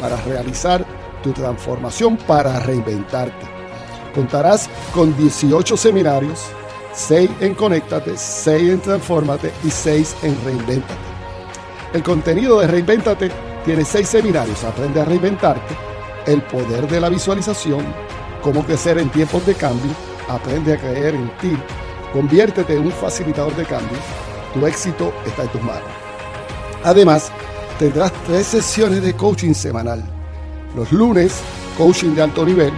para 0.00 0.16
realizar 0.22 0.84
tu 1.22 1.32
transformación 1.32 2.16
para 2.16 2.58
reinventarte. 2.60 3.46
Contarás 4.14 4.70
con 4.94 5.14
18 5.16 5.76
seminarios, 5.76 6.40
6 6.92 7.30
en 7.40 7.54
Conéctate, 7.54 8.16
6 8.16 8.70
en 8.70 8.80
Transformate 8.80 9.52
y 9.64 9.70
6 9.70 10.16
en 10.22 10.44
Reinventate. 10.44 10.94
El 11.92 12.02
contenido 12.02 12.60
de 12.60 12.68
Reinventate 12.68 13.30
tiene 13.64 13.84
6 13.84 14.08
seminarios. 14.08 14.62
Aprende 14.64 15.00
a 15.00 15.04
reinventarte, 15.04 15.74
el 16.26 16.42
poder 16.42 16.86
de 16.88 17.00
la 17.00 17.08
visualización, 17.08 17.84
cómo 18.42 18.64
crecer 18.64 18.98
en 18.98 19.10
tiempos 19.10 19.44
de 19.46 19.54
cambio, 19.54 19.90
aprende 20.28 20.74
a 20.74 20.78
creer 20.78 21.14
en 21.14 21.28
ti, 21.38 21.56
conviértete 22.12 22.76
en 22.76 22.86
un 22.86 22.92
facilitador 22.92 23.54
de 23.56 23.64
cambio 23.64 23.98
tu 24.54 24.64
éxito 24.66 25.12
está 25.26 25.42
en 25.42 25.48
tus 25.48 25.62
manos. 25.62 25.82
Además, 26.84 27.30
tendrás 27.78 28.12
tres 28.26 28.46
sesiones 28.46 29.02
de 29.02 29.14
coaching 29.14 29.52
semanal. 29.52 30.02
Los 30.76 30.92
lunes, 30.92 31.40
coaching 31.76 32.14
de 32.14 32.22
alto 32.22 32.46
nivel. 32.46 32.72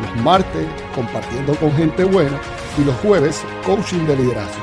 Los 0.00 0.22
martes, 0.22 0.66
compartiendo 0.94 1.54
con 1.56 1.72
gente 1.72 2.04
buena. 2.04 2.40
Y 2.78 2.84
los 2.84 2.94
jueves, 2.96 3.42
coaching 3.66 4.06
de 4.06 4.16
liderazgo. 4.16 4.62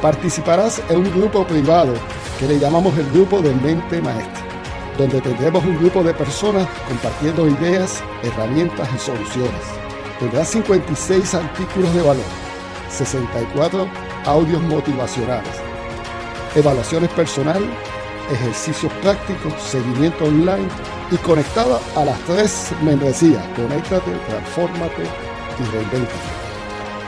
Participarás 0.00 0.80
en 0.88 0.98
un 0.98 1.10
grupo 1.10 1.44
privado 1.44 1.92
que 2.38 2.46
le 2.46 2.58
llamamos 2.58 2.96
el 2.96 3.10
grupo 3.10 3.42
de 3.42 3.52
mente 3.56 4.00
maestra, 4.00 4.44
donde 4.96 5.20
tendremos 5.20 5.62
un 5.64 5.76
grupo 5.78 6.02
de 6.04 6.14
personas 6.14 6.66
compartiendo 6.88 7.48
ideas, 7.48 8.02
herramientas 8.22 8.88
y 8.94 8.98
soluciones. 8.98 9.60
Tendrás 10.20 10.48
56 10.48 11.34
artículos 11.34 11.92
de 11.94 12.02
valor, 12.02 12.24
64 12.90 13.88
audios 14.24 14.62
motivacionales 14.62 15.69
evaluaciones 16.54 17.10
personales, 17.10 17.68
ejercicios 18.30 18.92
prácticos, 19.02 19.52
seguimiento 19.62 20.24
online 20.24 20.68
y 21.10 21.16
conectada 21.16 21.80
a 21.96 22.04
las 22.04 22.18
tres 22.20 22.70
membresías. 22.82 23.44
Conéctate, 23.56 24.12
transfórmate 24.28 25.02
y 25.58 25.64
reinventate. 25.72 26.40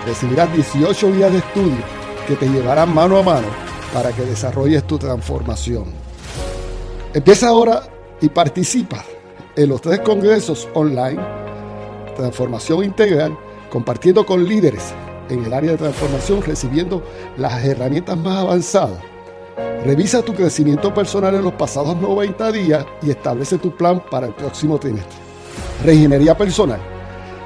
Recibirás 0.07 0.53
18 0.53 1.13
días 1.13 1.33
de 1.33 1.39
estudio 1.39 1.85
que 2.27 2.37
te 2.37 2.47
llevarán 2.49 2.93
mano 2.95 3.19
a 3.19 3.23
mano 3.23 3.49
para 3.93 4.13
que 4.13 4.23
desarrolles 4.23 4.87
tu 4.87 4.99
transformación. 4.99 5.85
Empieza 7.15 7.49
ahora 7.49 7.83
y 8.21 8.29
participa 8.29 9.05
en 9.55 9.69
los 9.69 9.81
tres 9.81 10.01
congresos 10.01 10.69
online, 10.75 11.21
Transformación 12.17 12.85
Integral, 12.85 13.37
compartiendo 13.71 14.25
con 14.25 14.45
líderes 14.45 14.95
en 15.29 15.45
el 15.45 15.53
área 15.53 15.73
de 15.73 15.79
transformación 15.79 16.43
recibiendo 16.43 17.03
las 17.37 17.65
herramientas 17.65 18.17
más 18.17 18.39
avanzadas. 18.39 19.12
Revisa 19.85 20.23
tu 20.23 20.33
crecimiento 20.33 20.95
personal 20.95 21.35
en 21.35 21.43
los 21.43 21.55
pasados 21.55 21.97
90 21.97 22.53
días 22.53 22.87
y 23.03 23.11
establece 23.11 23.59
tu 23.59 23.75
plan 23.75 24.03
para 24.11 24.29
el 24.29 24.35
próximo 24.35 24.79
trimestre. 24.79 25.19
Reingeniería 25.85 26.37
personal. 26.37 26.81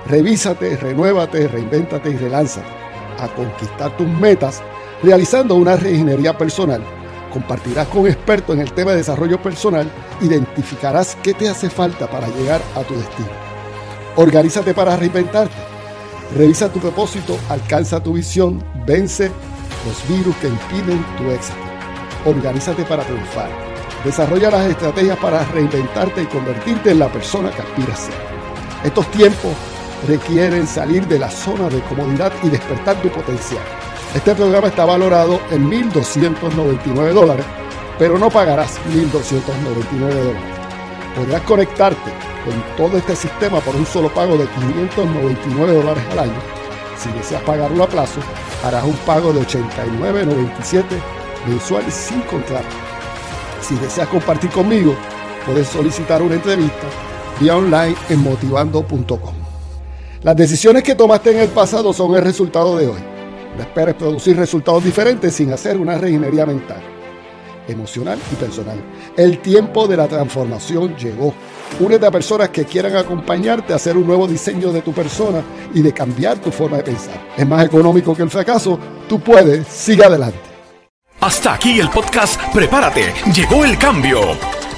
Revísate, 0.06 0.76
renuévate, 0.76 1.48
reinvéntate 1.48 2.10
y 2.10 2.16
relánzate 2.16 2.66
a 3.18 3.28
conquistar 3.28 3.96
tus 3.96 4.06
metas 4.06 4.62
realizando 5.02 5.54
una 5.54 5.76
reingeniería 5.76 6.36
personal. 6.36 6.82
Compartirás 7.32 7.88
con 7.88 8.06
expertos 8.06 8.54
en 8.54 8.62
el 8.62 8.72
tema 8.72 8.92
de 8.92 8.98
desarrollo 8.98 9.40
personal, 9.42 9.90
identificarás 10.20 11.16
qué 11.22 11.34
te 11.34 11.48
hace 11.48 11.68
falta 11.68 12.08
para 12.08 12.28
llegar 12.28 12.60
a 12.74 12.82
tu 12.82 12.94
destino. 12.94 13.28
Organízate 14.16 14.74
para 14.74 14.96
reinventarte. 14.96 15.54
Revisa 16.36 16.72
tu 16.72 16.80
propósito, 16.80 17.38
alcanza 17.48 18.02
tu 18.02 18.14
visión, 18.14 18.62
vence 18.86 19.30
los 19.86 20.08
virus 20.08 20.36
que 20.36 20.48
impiden 20.48 21.04
tu 21.18 21.30
éxito. 21.30 21.65
Organízate 22.26 22.84
para 22.84 23.04
triunfar. 23.04 23.48
Desarrolla 24.04 24.50
las 24.50 24.68
estrategias 24.68 25.16
para 25.18 25.44
reinventarte 25.44 26.22
y 26.22 26.26
convertirte 26.26 26.90
en 26.90 26.98
la 26.98 27.08
persona 27.08 27.50
que 27.50 27.62
aspiras 27.62 28.00
a 28.00 28.06
ser. 28.06 28.14
Estos 28.84 29.08
tiempos 29.12 29.52
requieren 30.08 30.66
salir 30.66 31.06
de 31.06 31.20
la 31.20 31.30
zona 31.30 31.68
de 31.68 31.80
comodidad 31.82 32.32
y 32.42 32.48
despertar 32.48 33.00
tu 33.00 33.08
potencial. 33.10 33.62
Este 34.14 34.34
programa 34.34 34.68
está 34.68 34.84
valorado 34.84 35.40
en 35.50 35.70
1.299 35.70 37.12
dólares, 37.12 37.46
pero 37.98 38.18
no 38.18 38.28
pagarás 38.28 38.78
1.299 38.90 39.98
dólares. 39.98 40.42
Podrás 41.14 41.42
conectarte 41.42 42.10
con 42.44 42.76
todo 42.76 42.98
este 42.98 43.14
sistema 43.14 43.60
por 43.60 43.76
un 43.76 43.86
solo 43.86 44.12
pago 44.12 44.36
de 44.36 44.46
599 44.46 45.74
dólares 45.74 46.04
al 46.10 46.18
año. 46.18 46.40
Si 46.98 47.08
deseas 47.10 47.42
pagarlo 47.42 47.84
a 47.84 47.88
plazo, 47.88 48.20
harás 48.64 48.84
un 48.84 48.96
pago 48.98 49.32
de 49.32 49.40
89.97 49.40 51.15
mensual 51.46 51.90
sin 51.90 52.20
contrato. 52.22 52.68
Si 53.61 53.74
deseas 53.76 54.09
compartir 54.09 54.50
conmigo, 54.50 54.94
puedes 55.44 55.68
solicitar 55.68 56.22
una 56.22 56.35
entrevista 56.35 56.87
vía 57.40 57.56
online 57.56 57.94
en 58.09 58.22
motivando.com. 58.22 59.35
Las 60.22 60.37
decisiones 60.37 60.82
que 60.82 60.94
tomaste 60.94 61.30
en 61.30 61.38
el 61.38 61.48
pasado 61.48 61.92
son 61.92 62.14
el 62.14 62.22
resultado 62.22 62.76
de 62.76 62.88
hoy. 62.88 63.00
No 63.56 63.62
esperes 63.62 63.94
producir 63.94 64.37
resultados 64.37 64.85
diferentes 64.85 65.35
sin 65.35 65.52
hacer 65.52 65.76
una 65.76 65.96
reingeniería 65.96 66.44
mental, 66.44 66.80
emocional 67.68 68.18
y 68.32 68.35
personal. 68.37 68.78
El 69.16 69.38
tiempo 69.38 69.87
de 69.87 69.96
la 69.96 70.09
transformación 70.09 70.96
llegó. 70.96 71.32
Únete 71.80 72.06
a 72.06 72.11
personas 72.11 72.50
que 72.50 72.64
quieran 72.64 72.96
acompañarte 72.96 73.72
a 73.72 73.76
hacer 73.76 73.96
un 73.96 74.06
nuevo 74.06 74.26
diseño 74.26 74.72
de 74.72 74.82
tu 74.82 74.92
persona 74.92 75.42
y 75.74 75.82
de 75.82 75.92
cambiar 75.92 76.38
tu 76.38 76.50
forma 76.50 76.78
de 76.78 76.85
pensar. 76.85 77.20
Es 77.37 77.46
más 77.46 77.64
económico 77.64 78.14
que 78.14 78.22
el 78.22 78.30
fracaso. 78.30 78.78
Tú 79.09 79.20
puedes. 79.20 79.66
Sigue 79.66 80.04
adelante. 80.04 80.55
Hasta 81.20 81.55
aquí 81.55 81.81
el 81.81 81.88
podcast 81.90 82.40
Prepárate. 82.52 83.14
Llegó 83.35 83.64
el 83.64 83.79
cambio. 83.79 84.20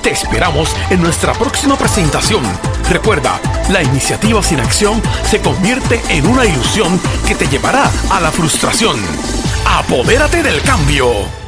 Te 0.02 0.10
esperamos 0.10 0.74
en 0.88 1.02
nuestra 1.02 1.32
próxima 1.32 1.76
presentación. 1.76 2.42
Recuerda, 2.88 3.40
la 3.70 3.82
iniciativa 3.82 4.42
sin 4.42 4.60
acción 4.60 5.02
se 5.24 5.40
convierte 5.40 6.00
en 6.08 6.26
una 6.26 6.46
ilusión 6.46 7.00
que 7.26 7.34
te 7.34 7.48
llevará 7.48 7.90
a 8.10 8.20
la 8.20 8.30
frustración. 8.30 8.96
Apodérate 9.66 10.42
del 10.42 10.62
cambio. 10.62 11.47